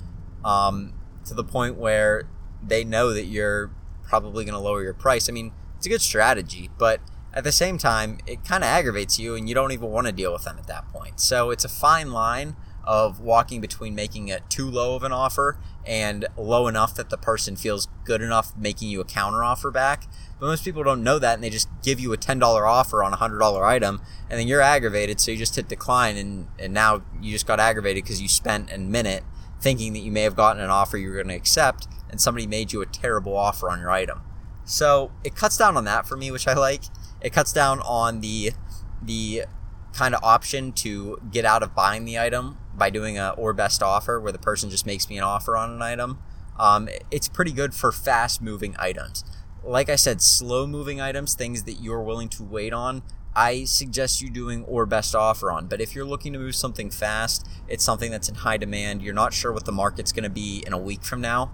um, 0.43 0.93
to 1.25 1.33
the 1.33 1.43
point 1.43 1.75
where 1.75 2.27
they 2.61 2.83
know 2.83 3.13
that 3.13 3.25
you're 3.25 3.71
probably 4.03 4.43
going 4.43 4.53
to 4.53 4.59
lower 4.59 4.81
your 4.81 4.93
price. 4.93 5.29
I 5.29 5.31
mean, 5.31 5.53
it's 5.77 5.85
a 5.85 5.89
good 5.89 6.01
strategy, 6.01 6.69
but 6.77 6.99
at 7.33 7.43
the 7.43 7.51
same 7.51 7.77
time, 7.77 8.19
it 8.25 8.43
kind 8.43 8.63
of 8.63 8.67
aggravates 8.67 9.19
you 9.19 9.35
and 9.35 9.47
you 9.47 9.55
don't 9.55 9.71
even 9.71 9.89
want 9.89 10.07
to 10.07 10.13
deal 10.13 10.33
with 10.33 10.43
them 10.43 10.57
at 10.57 10.67
that 10.67 10.87
point. 10.89 11.19
So 11.19 11.51
it's 11.51 11.63
a 11.63 11.69
fine 11.69 12.11
line 12.11 12.55
of 12.83 13.19
walking 13.19 13.61
between 13.61 13.93
making 13.93 14.29
it 14.29 14.49
too 14.49 14.69
low 14.69 14.95
of 14.95 15.03
an 15.03 15.11
offer 15.11 15.59
and 15.85 16.25
low 16.35 16.67
enough 16.67 16.95
that 16.95 17.09
the 17.11 17.17
person 17.17 17.55
feels 17.55 17.87
good 18.03 18.21
enough 18.21 18.55
making 18.57 18.89
you 18.89 18.99
a 18.99 19.05
counter 19.05 19.43
offer 19.43 19.69
back. 19.69 20.07
But 20.39 20.47
most 20.47 20.63
people 20.63 20.83
don't 20.83 21.03
know 21.03 21.19
that 21.19 21.35
and 21.35 21.43
they 21.43 21.51
just 21.51 21.69
give 21.83 21.99
you 21.99 22.13
a 22.13 22.17
$10 22.17 22.41
offer 22.41 23.03
on 23.03 23.13
a 23.13 23.17
$100 23.17 23.61
item 23.61 24.01
and 24.29 24.39
then 24.39 24.47
you're 24.47 24.61
aggravated. 24.61 25.19
So 25.19 25.31
you 25.31 25.37
just 25.37 25.55
hit 25.55 25.67
decline 25.67 26.17
and, 26.17 26.47
and 26.57 26.73
now 26.73 27.03
you 27.21 27.31
just 27.31 27.45
got 27.45 27.59
aggravated 27.59 28.03
because 28.03 28.21
you 28.21 28.27
spent 28.27 28.71
a 28.71 28.79
minute 28.79 29.23
thinking 29.61 29.93
that 29.93 29.99
you 29.99 30.11
may 30.11 30.21
have 30.21 30.35
gotten 30.35 30.61
an 30.61 30.69
offer 30.69 30.97
you 30.97 31.09
were 31.09 31.15
going 31.15 31.27
to 31.27 31.35
accept 31.35 31.87
and 32.09 32.19
somebody 32.19 32.47
made 32.47 32.73
you 32.73 32.81
a 32.81 32.85
terrible 32.85 33.37
offer 33.37 33.69
on 33.69 33.79
your 33.79 33.91
item. 33.91 34.21
So 34.65 35.11
it 35.23 35.35
cuts 35.35 35.57
down 35.57 35.77
on 35.77 35.85
that 35.85 36.07
for 36.07 36.15
me, 36.15 36.31
which 36.31 36.47
I 36.47 36.53
like. 36.53 36.83
It 37.21 37.33
cuts 37.33 37.53
down 37.53 37.79
on 37.81 38.21
the 38.21 38.51
the 39.01 39.45
kind 39.93 40.13
of 40.13 40.23
option 40.23 40.71
to 40.71 41.19
get 41.31 41.45
out 41.45 41.63
of 41.63 41.73
buying 41.73 42.05
the 42.05 42.19
item 42.19 42.57
by 42.75 42.89
doing 42.89 43.17
a 43.17 43.29
or 43.31 43.53
best 43.53 43.81
offer 43.81 44.19
where 44.19 44.31
the 44.31 44.39
person 44.39 44.69
just 44.69 44.85
makes 44.85 45.09
me 45.09 45.17
an 45.17 45.23
offer 45.23 45.57
on 45.57 45.71
an 45.71 45.81
item. 45.81 46.19
Um, 46.59 46.89
it's 47.09 47.27
pretty 47.27 47.51
good 47.51 47.73
for 47.73 47.91
fast 47.91 48.41
moving 48.41 48.75
items. 48.77 49.23
Like 49.63 49.89
I 49.89 49.95
said, 49.95 50.21
slow 50.21 50.67
moving 50.67 51.01
items, 51.01 51.33
things 51.33 51.63
that 51.63 51.81
you're 51.81 52.01
willing 52.01 52.29
to 52.29 52.43
wait 52.43 52.73
on, 52.73 53.01
I 53.35 53.63
suggest 53.65 54.21
you 54.21 54.29
doing 54.29 54.63
or 54.65 54.85
best 54.85 55.15
offer 55.15 55.51
on. 55.51 55.67
But 55.67 55.81
if 55.81 55.95
you're 55.95 56.05
looking 56.05 56.33
to 56.33 56.39
move 56.39 56.55
something 56.55 56.89
fast, 56.89 57.47
it's 57.67 57.83
something 57.83 58.11
that's 58.11 58.29
in 58.29 58.35
high 58.35 58.57
demand, 58.57 59.01
you're 59.01 59.13
not 59.13 59.33
sure 59.33 59.51
what 59.51 59.65
the 59.65 59.71
market's 59.71 60.11
going 60.11 60.23
to 60.23 60.29
be 60.29 60.63
in 60.65 60.73
a 60.73 60.77
week 60.77 61.03
from 61.03 61.21
now, 61.21 61.51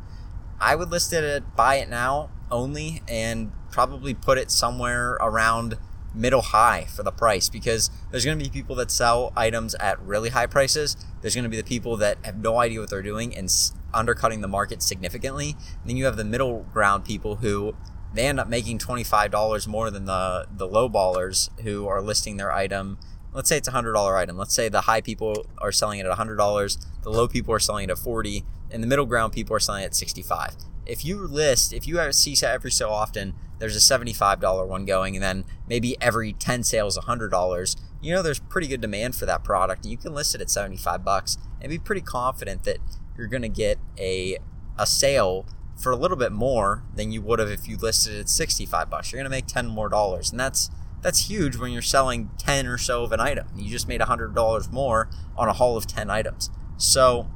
I 0.60 0.76
would 0.76 0.90
list 0.90 1.14
it 1.14 1.24
at 1.24 1.56
buy 1.56 1.76
it 1.76 1.90
now 1.90 2.30
only 2.52 3.02
and 3.08 3.52
probably 3.72 4.14
put 4.14 4.38
it 4.38 4.52
somewhere 4.52 5.14
around 5.22 5.78
middle 6.14 6.42
high 6.42 6.86
for 6.86 7.04
the 7.04 7.12
price 7.12 7.50
because 7.50 7.90
there's 8.10 8.24
going 8.24 8.38
to 8.40 8.44
be 8.44 8.50
people 8.50 8.76
that 8.76 8.90
sell 8.90 9.34
items 9.36 9.76
at 9.76 10.00
really 10.00 10.30
high 10.30 10.48
prices. 10.48 10.96
There's 11.22 11.36
going 11.36 11.44
to 11.44 11.50
be 11.50 11.58
the 11.58 11.64
people 11.64 11.98
that 11.98 12.18
have 12.24 12.38
no 12.38 12.60
idea 12.60 12.80
what 12.80 12.90
they're 12.90 13.02
doing 13.02 13.36
and 13.36 13.52
undercutting 13.94 14.42
the 14.42 14.48
market 14.48 14.82
significantly. 14.82 15.56
And 15.82 15.90
then 15.90 15.98
you 15.98 16.06
have 16.06 16.16
the 16.16 16.24
middle 16.24 16.66
ground 16.72 17.06
people 17.06 17.38
who 17.38 17.76
they 18.14 18.28
end 18.28 18.40
up 18.40 18.48
making 18.48 18.80
$25 18.80 19.68
more 19.68 19.92
than 19.92 20.06
the 20.06 20.48
the 20.50 20.68
low 20.68 20.90
ballers 20.90 21.50
who 21.62 21.86
are 21.86 22.02
listing 22.02 22.38
their 22.38 22.52
item 22.52 22.98
let's 23.34 23.50
say 23.50 23.58
it's 23.58 23.68
a 23.68 23.72
hundred 23.72 23.94
dollar 23.94 24.16
item 24.16 24.38
let's 24.38 24.54
say 24.54 24.70
the 24.70 24.82
high 24.82 25.02
people 25.02 25.46
are 25.58 25.72
selling 25.72 26.00
it 26.00 26.06
at 26.06 26.12
a 26.12 26.16
hundred 26.16 26.38
dollars 26.38 26.78
the 27.04 27.10
low 27.10 27.28
people 27.28 27.54
are 27.54 27.60
selling 27.60 27.84
it 27.84 27.92
at 27.92 27.98
40 27.98 28.44
and 28.72 28.82
the 28.82 28.88
middle 28.88 29.06
ground 29.06 29.34
people 29.34 29.56
are 29.56 29.60
selling 29.60 29.84
it 29.84 29.88
at 29.88 29.96
65 29.96 30.56
if 30.86 31.04
you 31.04 31.18
list 31.18 31.74
if 31.74 31.88
you 31.88 32.12
see 32.12 32.36
every 32.46 32.72
so 32.72 32.90
often 32.90 33.34
there's 33.58 33.76
a 33.76 33.80
$75 33.80 34.68
one 34.68 34.86
going 34.86 35.16
and 35.16 35.24
then 35.24 35.46
maybe 35.68 35.96
every 36.02 36.34
10 36.34 36.64
sales 36.64 36.98
$100 36.98 37.76
you 38.02 38.14
know 38.14 38.22
there's 38.22 38.40
pretty 38.40 38.68
good 38.68 38.82
demand 38.82 39.16
for 39.16 39.26
that 39.26 39.44
product 39.44 39.84
and 39.84 39.92
you 39.92 39.98
can 39.98 40.14
list 40.14 40.36
it 40.36 40.42
at 40.42 40.50
75 40.50 41.04
bucks 41.04 41.38
and 41.62 41.70
be 41.70 41.80
pretty 41.80 42.02
confident 42.02 42.64
that 42.64 42.78
you're 43.18 43.28
going 43.28 43.42
to 43.42 43.50
get 43.50 43.80
a 43.98 44.38
a 44.78 44.86
sale 44.86 45.46
for 45.76 45.92
a 45.92 45.96
little 45.96 46.18
bit 46.18 46.32
more 46.32 46.84
than 46.96 47.12
you 47.12 47.22
would 47.22 47.40
have 47.40 47.50
if 47.50 47.68
you 47.68 47.78
listed 47.78 48.14
it 48.14 48.20
at 48.22 48.30
65 48.30 48.90
bucks. 48.90 49.12
You're 49.12 49.20
going 49.20 49.26
to 49.26 49.36
make 49.36 49.48
10 49.48 49.68
more 49.68 49.90
dollars. 49.90 50.32
And 50.32 50.40
that's 50.40 50.70
that's 51.02 51.30
huge 51.30 51.56
when 51.58 51.72
you're 51.72 51.84
selling 51.84 52.32
10 52.40 52.66
or 52.66 52.78
so 52.78 53.04
of 53.04 53.12
an 53.12 53.20
item. 53.20 53.48
You 53.56 53.70
just 53.70 53.88
made 53.88 54.02
$100 54.02 54.72
more 54.72 55.10
on 55.38 55.48
a 55.48 55.54
haul 55.54 55.78
of 55.78 55.86
10 55.86 56.10
items. 56.10 56.50
So 56.78 57.30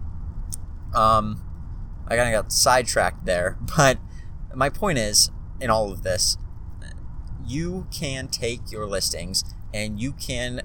um 0.96 1.44
I 2.10 2.16
kind 2.16 2.34
of 2.34 2.44
got 2.44 2.52
sidetracked 2.52 3.26
there, 3.26 3.58
but 3.78 4.00
my 4.54 4.70
point 4.70 4.98
is 4.98 5.32
in 5.62 5.70
all 5.70 5.92
of 5.92 6.04
this, 6.04 6.38
you 7.46 7.88
can 7.92 8.28
take 8.28 8.72
your 8.72 8.88
listings 8.88 9.44
and 9.74 10.00
you 10.00 10.14
can 10.14 10.62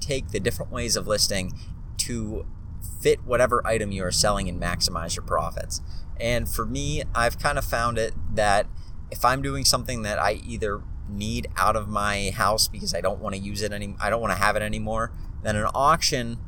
take 0.00 0.28
the 0.28 0.40
different 0.40 0.72
ways 0.72 0.96
of 0.96 1.06
listing 1.06 1.52
to 1.98 2.46
fit 3.00 3.24
whatever 3.24 3.66
item 3.66 3.92
you 3.92 4.04
are 4.04 4.10
selling 4.10 4.48
and 4.48 4.60
maximize 4.60 5.16
your 5.16 5.24
profits. 5.24 5.80
And 6.18 6.48
for 6.48 6.66
me, 6.66 7.02
I've 7.14 7.38
kind 7.38 7.58
of 7.58 7.64
found 7.64 7.98
it 7.98 8.14
that 8.34 8.66
if 9.10 9.24
I'm 9.24 9.42
doing 9.42 9.64
something 9.64 10.02
that 10.02 10.18
I 10.18 10.32
either 10.46 10.82
need 11.08 11.48
out 11.56 11.76
of 11.76 11.88
my 11.88 12.30
house 12.34 12.68
because 12.68 12.94
I 12.94 13.00
don't 13.00 13.20
want 13.20 13.34
to 13.34 13.40
use 13.40 13.62
it 13.62 13.72
any 13.72 13.96
I 14.00 14.10
don't 14.10 14.20
want 14.20 14.32
to 14.32 14.38
have 14.38 14.54
it 14.54 14.62
anymore, 14.62 15.12
then 15.42 15.56
an 15.56 15.66
auction 15.74 16.38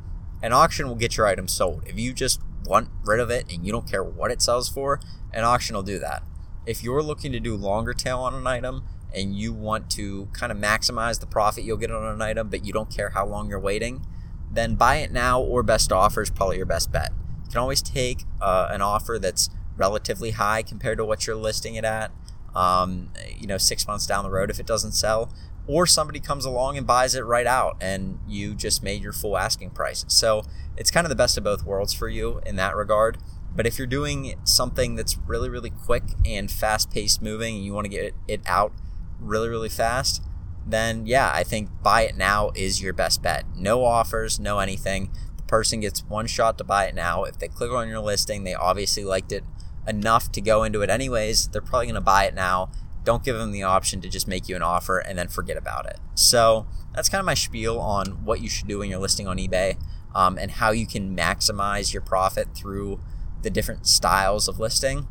an 0.41 0.53
auction 0.53 0.87
will 0.87 0.95
get 0.95 1.17
your 1.17 1.25
item 1.25 1.47
sold. 1.47 1.83
If 1.85 1.97
you 1.97 2.13
just 2.13 2.41
want 2.65 2.89
rid 3.03 3.19
of 3.19 3.29
it 3.29 3.51
and 3.51 3.65
you 3.65 3.71
don't 3.71 3.89
care 3.89 4.03
what 4.03 4.31
it 4.31 4.41
sells 4.41 4.69
for, 4.69 4.99
an 5.31 5.43
auction 5.43 5.75
will 5.75 5.83
do 5.83 5.99
that. 5.99 6.23
If 6.65 6.83
you're 6.83 7.03
looking 7.03 7.31
to 7.31 7.39
do 7.39 7.55
longer 7.55 7.93
tail 7.93 8.19
on 8.19 8.33
an 8.33 8.47
item 8.47 8.83
and 9.13 9.35
you 9.35 9.53
want 9.53 9.89
to 9.91 10.27
kind 10.33 10.51
of 10.51 10.57
maximize 10.57 11.19
the 11.19 11.25
profit 11.25 11.63
you'll 11.63 11.77
get 11.77 11.91
on 11.91 12.03
an 12.03 12.21
item, 12.21 12.49
but 12.49 12.65
you 12.65 12.73
don't 12.73 12.89
care 12.89 13.09
how 13.09 13.25
long 13.25 13.49
you're 13.49 13.59
waiting, 13.59 14.05
then 14.51 14.75
buy 14.75 14.97
it 14.97 15.11
now 15.11 15.41
or 15.41 15.63
best 15.63 15.91
offer 15.91 16.21
is 16.21 16.29
probably 16.29 16.57
your 16.57 16.65
best 16.65 16.91
bet. 16.91 17.11
You 17.45 17.51
can 17.51 17.59
always 17.59 17.81
take 17.81 18.23
uh, 18.41 18.67
an 18.71 18.81
offer 18.81 19.17
that's 19.19 19.49
relatively 19.75 20.31
high 20.31 20.63
compared 20.63 20.97
to 20.99 21.05
what 21.05 21.27
you're 21.27 21.35
listing 21.35 21.75
it 21.75 21.83
at. 21.83 22.11
Um, 22.55 23.09
you 23.35 23.47
know, 23.47 23.57
six 23.57 23.87
months 23.87 24.05
down 24.05 24.23
the 24.23 24.29
road 24.29 24.51
if 24.51 24.59
it 24.59 24.67
doesn't 24.67 24.91
sell, 24.91 25.33
or 25.67 25.85
somebody 25.87 26.19
comes 26.19 26.45
along 26.45 26.77
and 26.77 26.85
buys 26.85 27.15
it 27.15 27.21
right 27.21 27.47
out, 27.47 27.77
and 27.79 28.19
you 28.27 28.53
just 28.53 28.83
made 28.83 29.01
your 29.01 29.13
full 29.13 29.37
asking 29.37 29.71
price. 29.71 30.05
So 30.07 30.43
it's 30.75 30.91
kind 30.91 31.05
of 31.05 31.09
the 31.09 31.15
best 31.15 31.37
of 31.37 31.43
both 31.43 31.63
worlds 31.63 31.93
for 31.93 32.07
you 32.07 32.41
in 32.45 32.55
that 32.57 32.75
regard. 32.75 33.17
But 33.55 33.67
if 33.67 33.77
you're 33.77 33.87
doing 33.87 34.35
something 34.43 34.95
that's 34.95 35.17
really, 35.17 35.49
really 35.49 35.69
quick 35.69 36.03
and 36.25 36.49
fast 36.49 36.91
paced 36.91 37.21
moving, 37.21 37.55
and 37.55 37.65
you 37.65 37.73
want 37.73 37.85
to 37.85 37.89
get 37.89 38.13
it 38.27 38.41
out 38.45 38.73
really, 39.19 39.47
really 39.47 39.69
fast, 39.69 40.21
then 40.65 41.05
yeah, 41.05 41.31
I 41.33 41.43
think 41.43 41.69
buy 41.81 42.01
it 42.01 42.17
now 42.17 42.51
is 42.55 42.81
your 42.81 42.93
best 42.93 43.21
bet. 43.21 43.45
No 43.55 43.85
offers, 43.85 44.39
no 44.39 44.59
anything. 44.59 45.11
The 45.37 45.43
person 45.43 45.81
gets 45.81 46.03
one 46.05 46.27
shot 46.27 46.57
to 46.57 46.63
buy 46.63 46.85
it 46.85 46.95
now. 46.95 47.23
If 47.23 47.37
they 47.37 47.47
click 47.47 47.71
on 47.71 47.89
your 47.89 47.99
listing, 47.99 48.43
they 48.43 48.55
obviously 48.55 49.03
liked 49.03 49.31
it 49.31 49.43
enough 49.87 50.31
to 50.31 50.41
go 50.41 50.63
into 50.63 50.81
it 50.81 50.89
anyways, 50.89 51.49
they're 51.49 51.61
probably 51.61 51.87
going 51.87 51.95
to 51.95 52.01
buy 52.01 52.25
it 52.25 52.33
now 52.33 52.71
don't 53.03 53.23
give 53.23 53.37
them 53.37 53.51
the 53.51 53.63
option 53.63 54.01
to 54.01 54.09
just 54.09 54.27
make 54.27 54.47
you 54.47 54.55
an 54.55 54.61
offer 54.61 54.99
and 54.99 55.17
then 55.17 55.27
forget 55.27 55.57
about 55.57 55.85
it. 55.85 55.99
So 56.15 56.65
that's 56.95 57.09
kind 57.09 57.19
of 57.19 57.25
my 57.25 57.33
spiel 57.33 57.79
on 57.79 58.23
what 58.23 58.41
you 58.41 58.49
should 58.49 58.67
do 58.67 58.79
when 58.79 58.89
you're 58.89 58.99
listing 58.99 59.27
on 59.27 59.37
eBay 59.37 59.77
um, 60.15 60.37
and 60.37 60.51
how 60.51 60.71
you 60.71 60.85
can 60.85 61.15
maximize 61.15 61.93
your 61.93 62.01
profit 62.01 62.55
through 62.55 62.99
the 63.41 63.49
different 63.49 63.87
styles 63.87 64.47
of 64.47 64.59
listing. 64.59 65.07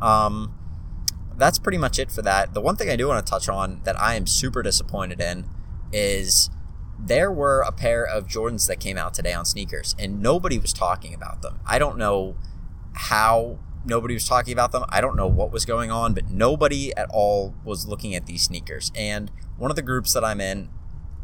Um, 0.00 0.54
that's 1.36 1.58
pretty 1.58 1.78
much 1.78 1.98
it 1.98 2.10
for 2.10 2.22
that. 2.22 2.54
The 2.54 2.60
one 2.60 2.76
thing 2.76 2.90
I 2.90 2.96
do 2.96 3.08
want 3.08 3.24
to 3.24 3.30
touch 3.30 3.48
on 3.48 3.80
that 3.84 3.98
I 4.00 4.14
am 4.14 4.26
super 4.26 4.62
disappointed 4.62 5.20
in 5.20 5.46
is 5.92 6.50
there 6.98 7.32
were 7.32 7.60
a 7.62 7.72
pair 7.72 8.04
of 8.04 8.28
Jordans 8.28 8.68
that 8.68 8.78
came 8.78 8.96
out 8.96 9.14
today 9.14 9.32
on 9.32 9.44
sneakers, 9.44 9.96
and 9.98 10.22
nobody 10.22 10.58
was 10.58 10.72
talking 10.72 11.14
about 11.14 11.42
them. 11.42 11.58
I 11.66 11.78
don't 11.78 11.98
know 11.98 12.36
how 12.92 13.58
nobody 13.84 14.14
was 14.14 14.26
talking 14.26 14.52
about 14.52 14.72
them. 14.72 14.84
I 14.88 15.00
don't 15.00 15.16
know 15.16 15.26
what 15.26 15.52
was 15.52 15.64
going 15.64 15.90
on, 15.90 16.14
but 16.14 16.30
nobody 16.30 16.94
at 16.96 17.08
all 17.10 17.54
was 17.64 17.86
looking 17.86 18.14
at 18.14 18.26
these 18.26 18.42
sneakers. 18.42 18.92
And 18.94 19.30
one 19.56 19.70
of 19.70 19.76
the 19.76 19.82
groups 19.82 20.12
that 20.12 20.24
I'm 20.24 20.40
in 20.40 20.68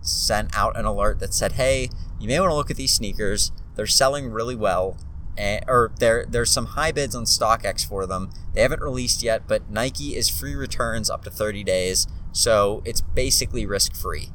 sent 0.01 0.57
out 0.57 0.77
an 0.77 0.85
alert 0.85 1.19
that 1.21 1.35
said, 1.35 1.53
"Hey, 1.53 1.91
you 2.19 2.29
may 2.29 2.41
want 2.41 2.51
to 2.51 2.55
look 2.55 2.71
at 2.71 2.77
these 2.77 2.93
sneakers. 2.93 3.53
They're 3.75 3.87
selling 3.87 4.31
really 4.31 4.57
well." 4.57 4.97
And, 5.37 5.65
or 5.69 5.93
there 5.99 6.27
there's 6.29 6.51
some 6.51 6.67
high 6.67 6.93
bids 6.93 7.15
on 7.15 7.25
StockX 7.25 7.87
for 7.87 8.07
them. 8.07 8.31
They 8.55 8.63
haven't 8.63 8.83
released 8.83 9.23
yet, 9.23 9.47
but 9.47 9.71
Nike 9.71 10.17
is 10.17 10.29
free 10.29 10.55
returns 10.55 11.09
up 11.09 11.23
to 11.25 11.31
30 11.31 11.63
days, 11.63 12.09
so 12.33 12.83
it's 12.85 13.01
basically 13.01 13.65
risk 13.65 13.95
free. 13.95 14.31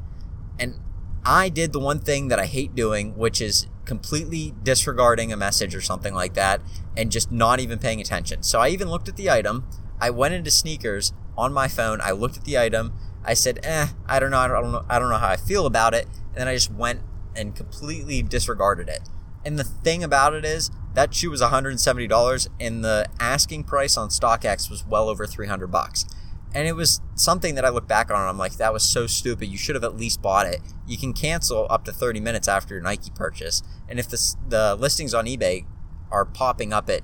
And 0.57 0.79
I 1.25 1.49
did 1.49 1.73
the 1.73 1.79
one 1.79 1.99
thing 1.99 2.27
that 2.29 2.39
I 2.39 2.45
hate 2.45 2.75
doing, 2.75 3.17
which 3.17 3.41
is 3.41 3.67
completely 3.85 4.53
disregarding 4.63 5.31
a 5.31 5.37
message 5.37 5.75
or 5.75 5.81
something 5.81 6.13
like 6.13 6.33
that 6.35 6.61
and 6.95 7.11
just 7.11 7.31
not 7.31 7.59
even 7.59 7.79
paying 7.79 7.99
attention. 7.99 8.43
So 8.43 8.59
I 8.59 8.69
even 8.69 8.89
looked 8.89 9.07
at 9.07 9.17
the 9.17 9.29
item. 9.29 9.65
I 9.99 10.09
went 10.09 10.33
into 10.33 10.51
sneakers 10.51 11.13
on 11.37 11.53
my 11.53 11.67
phone. 11.67 11.99
I 12.01 12.11
looked 12.11 12.37
at 12.37 12.45
the 12.45 12.57
item. 12.57 12.93
I 13.25 13.33
said, 13.33 13.59
"Eh, 13.63 13.87
I 14.05 14.19
don't 14.19 14.31
know. 14.31 14.39
I 14.39 14.47
don't 14.47 14.71
know. 14.71 14.85
I 14.89 14.99
don't 14.99 15.09
know 15.09 15.17
how 15.17 15.29
I 15.29 15.37
feel 15.37 15.65
about 15.65 15.93
it." 15.93 16.05
And 16.05 16.41
then 16.41 16.47
I 16.47 16.55
just 16.55 16.71
went 16.71 17.01
and 17.35 17.55
completely 17.55 18.21
disregarded 18.21 18.89
it. 18.89 19.09
And 19.45 19.57
the 19.59 19.63
thing 19.63 20.03
about 20.03 20.33
it 20.33 20.45
is 20.45 20.71
that 20.93 21.13
shoe 21.13 21.31
was 21.31 21.41
$170 21.41 22.47
and 22.59 22.83
the 22.83 23.07
asking 23.19 23.63
price 23.63 23.97
on 23.97 24.09
StockX 24.09 24.69
was 24.69 24.85
well 24.85 25.09
over 25.09 25.25
300 25.25 25.67
bucks. 25.67 26.05
And 26.55 26.67
it 26.67 26.75
was 26.75 27.01
something 27.15 27.55
that 27.55 27.65
I 27.65 27.69
look 27.69 27.87
back 27.87 28.11
on 28.11 28.19
and 28.19 28.29
I'm 28.29 28.37
like, 28.37 28.57
that 28.57 28.71
was 28.71 28.83
so 28.83 29.07
stupid. 29.07 29.47
You 29.47 29.57
should 29.57 29.75
have 29.75 29.83
at 29.83 29.97
least 29.97 30.21
bought 30.21 30.45
it. 30.45 30.61
You 30.85 30.97
can 30.97 31.13
cancel 31.13 31.65
up 31.69 31.83
to 31.85 31.91
30 31.91 32.19
minutes 32.19 32.47
after 32.47 32.75
your 32.75 32.83
Nike 32.83 33.11
purchase. 33.15 33.63
And 33.89 33.99
if 33.99 34.07
the, 34.07 34.35
the 34.47 34.75
listings 34.75 35.13
on 35.13 35.25
eBay 35.25 35.65
are 36.11 36.25
popping 36.25 36.71
up 36.71 36.89
at, 36.89 37.01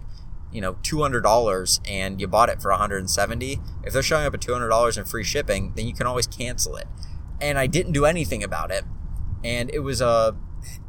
you 0.52 0.62
know, 0.62 0.76
$200 0.76 1.80
and 1.90 2.22
you 2.22 2.28
bought 2.28 2.50
it 2.50 2.62
for 2.62 2.70
170, 2.70 3.60
if 3.84 3.94
they're 3.94 4.04
showing 4.04 4.26
up 4.26 4.36
at 4.36 4.40
$200 4.40 4.98
in 4.98 5.06
free 5.06 5.24
shipping, 5.24 5.74
then 5.76 5.88
you 5.88 5.94
can 5.94 6.06
always 6.06 6.28
cancel 6.28 6.76
it. 6.76 6.88
And 7.42 7.58
I 7.58 7.66
didn't 7.66 7.94
do 7.94 8.06
anything 8.06 8.44
about 8.44 8.70
it. 8.70 8.84
And 9.44 9.72
it 9.74 9.80
was 9.80 10.00
a, 10.00 10.36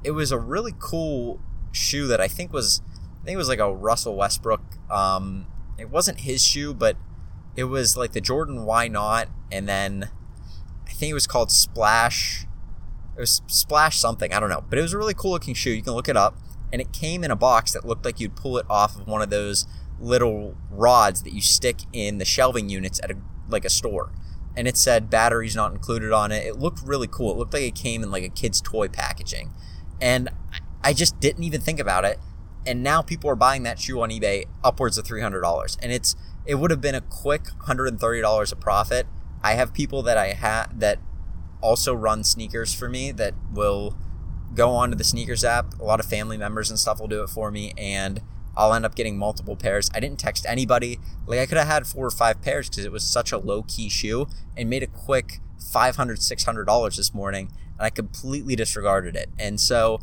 it 0.04 0.10
was 0.10 0.32
a 0.32 0.38
really 0.38 0.74
cool 0.78 1.40
shoe 1.72 2.06
that 2.08 2.20
I 2.20 2.28
think 2.28 2.52
was, 2.52 2.82
I 3.22 3.24
think 3.24 3.34
it 3.34 3.38
was 3.38 3.48
like 3.48 3.58
a 3.58 3.72
Russell 3.72 4.16
Westbrook. 4.16 4.62
Um, 4.90 5.46
it 5.78 5.88
wasn't 5.88 6.20
his 6.20 6.44
shoe, 6.44 6.74
but 6.74 6.96
it 7.56 7.64
was 7.64 7.96
like 7.96 8.12
the 8.12 8.20
Jordan 8.20 8.64
Why 8.64 8.88
Not, 8.88 9.28
and 9.50 9.68
then 9.68 10.10
I 10.88 10.92
think 10.92 11.10
it 11.10 11.14
was 11.14 11.26
called 11.26 11.50
Splash. 11.50 12.46
It 13.16 13.20
was 13.20 13.42
Splash 13.46 13.98
something, 13.98 14.32
I 14.32 14.40
don't 14.40 14.48
know. 14.48 14.64
But 14.68 14.78
it 14.78 14.82
was 14.82 14.92
a 14.92 14.98
really 14.98 15.14
cool 15.14 15.32
looking 15.32 15.54
shoe. 15.54 15.70
You 15.70 15.82
can 15.82 15.92
look 15.92 16.08
it 16.08 16.16
up. 16.16 16.36
And 16.72 16.80
it 16.80 16.92
came 16.92 17.24
in 17.24 17.30
a 17.30 17.36
box 17.36 17.72
that 17.72 17.84
looked 17.84 18.04
like 18.04 18.20
you'd 18.20 18.36
pull 18.36 18.56
it 18.56 18.66
off 18.70 18.98
of 18.98 19.06
one 19.06 19.22
of 19.22 19.30
those 19.30 19.66
little 19.98 20.56
rods 20.70 21.22
that 21.24 21.32
you 21.32 21.42
stick 21.42 21.80
in 21.92 22.18
the 22.18 22.24
shelving 22.24 22.68
units 22.68 23.00
at 23.02 23.10
a, 23.10 23.16
like 23.48 23.64
a 23.64 23.70
store. 23.70 24.12
And 24.56 24.68
it 24.68 24.76
said 24.76 25.10
batteries 25.10 25.56
not 25.56 25.72
included 25.72 26.12
on 26.12 26.32
it. 26.32 26.46
It 26.46 26.58
looked 26.58 26.82
really 26.82 27.08
cool. 27.08 27.32
It 27.32 27.38
looked 27.38 27.52
like 27.52 27.62
it 27.62 27.74
came 27.74 28.02
in 28.02 28.10
like 28.10 28.24
a 28.24 28.28
kid's 28.28 28.60
toy 28.60 28.88
packaging. 28.88 29.52
And 30.00 30.28
I 30.82 30.92
just 30.92 31.20
didn't 31.20 31.44
even 31.44 31.60
think 31.60 31.78
about 31.78 32.04
it. 32.04 32.18
And 32.66 32.82
now 32.82 33.02
people 33.02 33.30
are 33.30 33.36
buying 33.36 33.62
that 33.64 33.78
shoe 33.78 34.00
on 34.00 34.10
eBay 34.10 34.44
upwards 34.62 34.96
of 34.96 35.06
$300. 35.06 35.76
And 35.82 35.92
it's 35.92 36.14
it 36.46 36.56
would 36.56 36.70
have 36.70 36.80
been 36.80 36.94
a 36.94 37.00
quick 37.00 37.44
$130 37.66 38.52
of 38.52 38.60
profit. 38.60 39.06
I 39.42 39.52
have 39.54 39.72
people 39.72 40.02
that 40.02 40.16
I 40.16 40.28
have 40.28 40.78
that 40.80 40.98
also 41.60 41.94
run 41.94 42.24
sneakers 42.24 42.74
for 42.74 42.88
me 42.88 43.12
that 43.12 43.34
will 43.52 43.96
go 44.54 44.70
onto 44.70 44.96
the 44.96 45.04
sneakers 45.04 45.44
app. 45.44 45.78
A 45.78 45.84
lot 45.84 46.00
of 46.00 46.06
family 46.06 46.36
members 46.36 46.70
and 46.70 46.78
stuff 46.78 47.00
will 47.00 47.08
do 47.08 47.22
it 47.22 47.28
for 47.28 47.50
me, 47.50 47.72
and 47.76 48.20
I'll 48.56 48.74
end 48.74 48.84
up 48.84 48.94
getting 48.94 49.16
multiple 49.16 49.56
pairs. 49.56 49.90
I 49.94 50.00
didn't 50.00 50.18
text 50.18 50.44
anybody. 50.48 50.98
Like 51.26 51.38
I 51.38 51.46
could 51.46 51.58
have 51.58 51.66
had 51.66 51.86
four 51.86 52.06
or 52.06 52.10
five 52.10 52.42
pairs 52.42 52.68
because 52.68 52.84
it 52.84 52.92
was 52.92 53.04
such 53.04 53.32
a 53.32 53.38
low 53.38 53.62
key 53.62 53.88
shoe 53.88 54.26
and 54.56 54.68
made 54.68 54.82
a 54.82 54.86
quick 54.86 55.40
$500, 55.60 55.94
$600 55.94 56.96
this 56.96 57.14
morning, 57.14 57.52
and 57.78 57.86
I 57.86 57.90
completely 57.90 58.56
disregarded 58.56 59.14
it. 59.14 59.28
And 59.38 59.60
so 59.60 60.00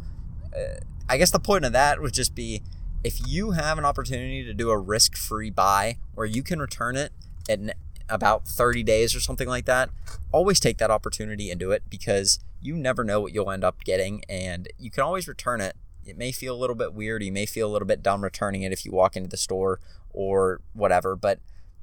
uh, 0.56 0.80
I 1.10 1.18
guess 1.18 1.32
the 1.32 1.40
point 1.40 1.66
of 1.66 1.74
that 1.74 2.02
would 2.02 2.14
just 2.14 2.36
be 2.36 2.62
if 3.04 3.26
you 3.28 3.52
have 3.52 3.78
an 3.78 3.86
opportunity 3.86 4.44
to 4.44 4.54
do 4.54 4.70
a 4.70 4.78
risk 4.78 5.16
free 5.16 5.50
buy 5.50 5.98
where 6.16 6.26
you 6.26 6.44
can 6.44 6.60
return 6.60 6.96
it 6.96 7.12
in 7.48 7.72
about 8.10 8.48
30 8.48 8.84
days 8.84 9.16
or 9.16 9.20
something 9.20 9.48
like 9.48 9.66
that, 9.66 9.90
always 10.32 10.60
take 10.60 10.78
that 10.78 10.92
opportunity 10.92 11.52
and 11.52 11.60
do 11.60 11.72
it 11.72 11.84
because 11.90 12.40
you 12.62 12.76
never 12.76 13.04
know 13.04 13.22
what 13.22 13.34
you'll 13.34 13.52
end 13.52 13.64
up 13.64 13.84
getting 13.84 14.24
and 14.28 14.68
you 14.78 14.90
can 14.90 15.04
always 15.04 15.28
return 15.28 15.62
it. 15.62 15.76
It 16.06 16.18
may 16.18 16.32
feel 16.32 16.56
a 16.56 16.58
little 16.58 16.76
bit 16.76 16.94
weird. 16.94 17.24
You 17.24 17.32
may 17.32 17.46
feel 17.46 17.70
a 17.70 17.72
little 17.72 17.88
bit 17.88 18.02
dumb 18.02 18.24
returning 18.24 18.62
it 18.62 18.72
if 18.72 18.86
you 18.86 18.92
walk 18.92 19.16
into 19.16 19.30
the 19.30 19.38
store 19.38 19.80
or 20.12 20.62
whatever. 20.74 21.16
But 21.16 21.40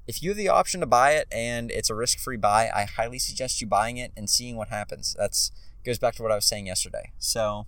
if 0.07 0.23
you 0.23 0.31
have 0.31 0.37
the 0.37 0.49
option 0.49 0.81
to 0.81 0.87
buy 0.87 1.13
it 1.13 1.29
and 1.31 1.71
it's 1.71 1.91
a 1.91 1.95
risk 1.95 2.19
free 2.19 2.37
buy, 2.37 2.71
I 2.75 2.85
highly 2.85 3.19
suggest 3.19 3.61
you 3.61 3.67
buying 3.67 3.99
it 3.99 4.13
and 4.17 4.29
seeing 4.29 4.57
what 4.57 4.69
happens. 4.69 5.15
That's 5.19 5.53
goes 5.85 5.99
back 5.99 6.15
to 6.15 6.23
what 6.23 6.33
I 6.33 6.37
was 6.37 6.47
saying 6.47 6.67
yesterday. 6.67 7.13
So 7.19 7.67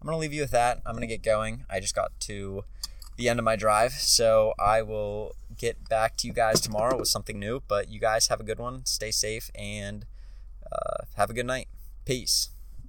I'm 0.00 0.06
going 0.06 0.14
to 0.14 0.20
leave 0.20 0.32
you 0.32 0.40
with 0.40 0.50
that. 0.52 0.80
I'm 0.86 0.94
going 0.94 1.02
to 1.02 1.06
get 1.06 1.22
going. 1.22 1.64
I 1.68 1.78
just 1.78 1.94
got 1.94 2.18
to 2.20 2.64
the 3.20 3.28
end 3.28 3.38
of 3.38 3.44
my 3.44 3.54
drive. 3.54 3.92
So 3.92 4.54
I 4.58 4.82
will 4.82 5.36
get 5.56 5.88
back 5.88 6.16
to 6.18 6.26
you 6.26 6.32
guys 6.32 6.60
tomorrow 6.60 6.98
with 6.98 7.08
something 7.08 7.38
new. 7.38 7.62
But 7.68 7.88
you 7.88 8.00
guys 8.00 8.28
have 8.28 8.40
a 8.40 8.44
good 8.44 8.58
one. 8.58 8.84
Stay 8.86 9.10
safe 9.10 9.50
and 9.54 10.06
uh, 10.72 11.04
have 11.16 11.30
a 11.30 11.34
good 11.34 11.46
night. 11.46 11.68
Peace. 12.04 12.48